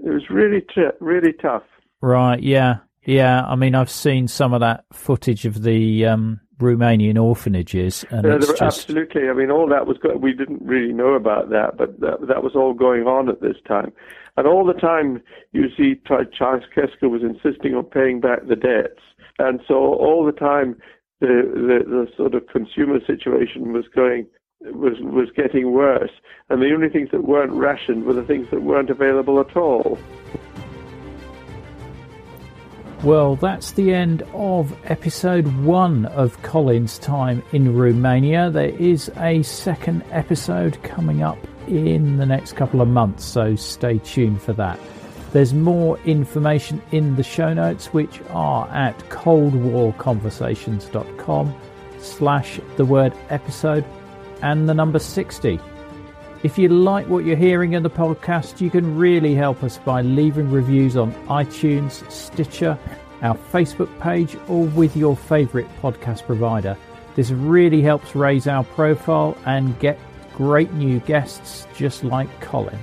It 0.05 0.09
was 0.09 0.29
really 0.29 0.61
t- 0.61 0.95
really 0.99 1.33
tough. 1.33 1.63
Right. 2.01 2.41
Yeah. 2.41 2.77
Yeah. 3.03 3.43
I 3.45 3.55
mean, 3.55 3.75
I've 3.75 3.89
seen 3.89 4.27
some 4.27 4.53
of 4.53 4.61
that 4.61 4.85
footage 4.91 5.45
of 5.45 5.63
the 5.63 6.05
um, 6.05 6.39
Romanian 6.59 7.21
orphanages, 7.21 8.03
and 8.09 8.25
uh, 8.25 8.39
just... 8.39 8.61
absolutely. 8.61 9.29
I 9.29 9.33
mean, 9.33 9.51
all 9.51 9.67
that 9.67 9.85
was 9.85 9.97
go- 9.97 10.17
we 10.17 10.33
didn't 10.33 10.61
really 10.63 10.93
know 10.93 11.13
about 11.13 11.49
that, 11.49 11.77
but 11.77 11.99
that, 11.99 12.27
that 12.27 12.43
was 12.43 12.55
all 12.55 12.73
going 12.73 13.03
on 13.03 13.29
at 13.29 13.41
this 13.41 13.57
time, 13.67 13.93
and 14.37 14.47
all 14.47 14.65
the 14.65 14.73
time 14.73 15.21
you 15.51 15.65
see 15.77 16.01
Ceausescu 16.07 17.09
was 17.09 17.21
insisting 17.21 17.75
on 17.75 17.83
paying 17.85 18.19
back 18.19 18.47
the 18.47 18.55
debts, 18.55 19.01
and 19.37 19.61
so 19.67 19.75
all 19.75 20.25
the 20.25 20.31
time 20.31 20.77
the 21.19 21.27
the, 21.27 21.89
the 21.89 22.07
sort 22.15 22.35
of 22.35 22.47
consumer 22.47 22.99
situation 23.05 23.73
was 23.73 23.85
going 23.93 24.27
was 24.61 24.93
was 24.99 25.29
getting 25.35 25.71
worse, 25.71 26.11
and 26.49 26.61
the 26.61 26.73
only 26.73 26.89
things 26.89 27.09
that 27.11 27.23
weren't 27.23 27.51
rationed 27.51 28.05
were 28.05 28.13
the 28.13 28.23
things 28.23 28.49
that 28.51 28.61
weren't 28.61 28.89
available 28.89 29.39
at 29.39 29.55
all. 29.55 29.97
Well, 33.03 33.35
that's 33.35 33.73
the 33.73 33.93
end 33.93 34.23
of 34.33 34.75
episode 34.89 35.47
one 35.63 36.07
of 36.07 36.41
Colin's 36.41 36.97
time 36.97 37.43
in 37.51 37.77
Romania. 37.77 38.49
There 38.49 38.69
is 38.69 39.11
a 39.17 39.43
second 39.43 40.03
episode 40.09 40.81
coming 40.81 41.21
up 41.21 41.37
in 41.67 42.17
the 42.17 42.25
next 42.25 42.53
couple 42.53 42.81
of 42.81 42.87
months, 42.87 43.23
so 43.23 43.55
stay 43.55 43.99
tuned 43.99 44.41
for 44.41 44.53
that. 44.53 44.79
There's 45.37 45.53
more 45.53 45.99
information 45.99 46.81
in 46.91 47.15
the 47.15 47.21
show 47.21 47.53
notes, 47.53 47.93
which 47.93 48.21
are 48.31 48.67
at 48.69 48.97
coldwarconversations.com 49.09 51.55
slash 51.99 52.59
the 52.75 52.85
word 52.85 53.13
episode 53.29 53.85
and 54.41 54.67
the 54.67 54.73
number 54.73 54.97
60. 54.97 55.59
If 56.41 56.57
you 56.57 56.69
like 56.69 57.07
what 57.07 57.23
you're 57.23 57.37
hearing 57.37 57.73
in 57.73 57.83
the 57.83 57.89
podcast, 57.91 58.61
you 58.61 58.71
can 58.71 58.97
really 58.97 59.35
help 59.35 59.63
us 59.63 59.77
by 59.77 60.01
leaving 60.01 60.49
reviews 60.49 60.97
on 60.97 61.13
iTunes, 61.25 62.11
Stitcher, 62.11 62.75
our 63.21 63.35
Facebook 63.35 63.95
page, 63.99 64.35
or 64.47 64.65
with 64.65 64.97
your 64.97 65.15
favourite 65.15 65.67
podcast 65.83 66.25
provider. 66.25 66.75
This 67.15 67.29
really 67.29 67.83
helps 67.83 68.15
raise 68.15 68.47
our 68.47 68.63
profile 68.63 69.37
and 69.45 69.77
get 69.77 69.99
great 70.33 70.73
new 70.73 70.99
guests 71.01 71.67
just 71.75 72.03
like 72.03 72.41
Colin. 72.41 72.79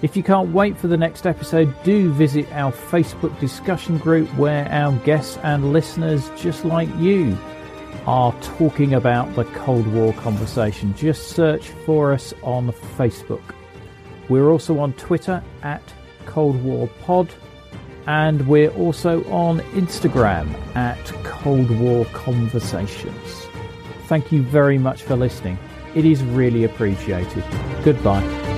If 0.00 0.16
you 0.16 0.22
can't 0.22 0.52
wait 0.52 0.78
for 0.78 0.86
the 0.86 0.96
next 0.96 1.26
episode, 1.26 1.74
do 1.82 2.12
visit 2.12 2.46
our 2.52 2.70
Facebook 2.70 3.38
discussion 3.40 3.98
group 3.98 4.28
where 4.36 4.68
our 4.70 4.92
guests 4.98 5.38
and 5.42 5.72
listeners, 5.72 6.30
just 6.36 6.64
like 6.64 6.88
you, 6.98 7.36
are 8.06 8.32
talking 8.40 8.94
about 8.94 9.34
the 9.34 9.44
Cold 9.44 9.86
War 9.88 10.12
conversation. 10.12 10.94
Just 10.94 11.30
search 11.30 11.70
for 11.84 12.12
us 12.12 12.32
on 12.44 12.70
Facebook. 12.96 13.42
We're 14.28 14.50
also 14.50 14.78
on 14.78 14.92
Twitter 14.92 15.42
at 15.64 15.82
Cold 16.26 16.62
War 16.62 16.88
Pod, 17.02 17.28
and 18.06 18.46
we're 18.46 18.70
also 18.70 19.24
on 19.24 19.58
Instagram 19.72 20.48
at 20.76 21.04
Cold 21.24 21.70
War 21.80 22.04
Conversations. 22.12 23.46
Thank 24.06 24.30
you 24.30 24.42
very 24.42 24.78
much 24.78 25.02
for 25.02 25.16
listening. 25.16 25.58
It 25.96 26.04
is 26.04 26.22
really 26.22 26.62
appreciated. 26.62 27.42
Goodbye. 27.82 28.57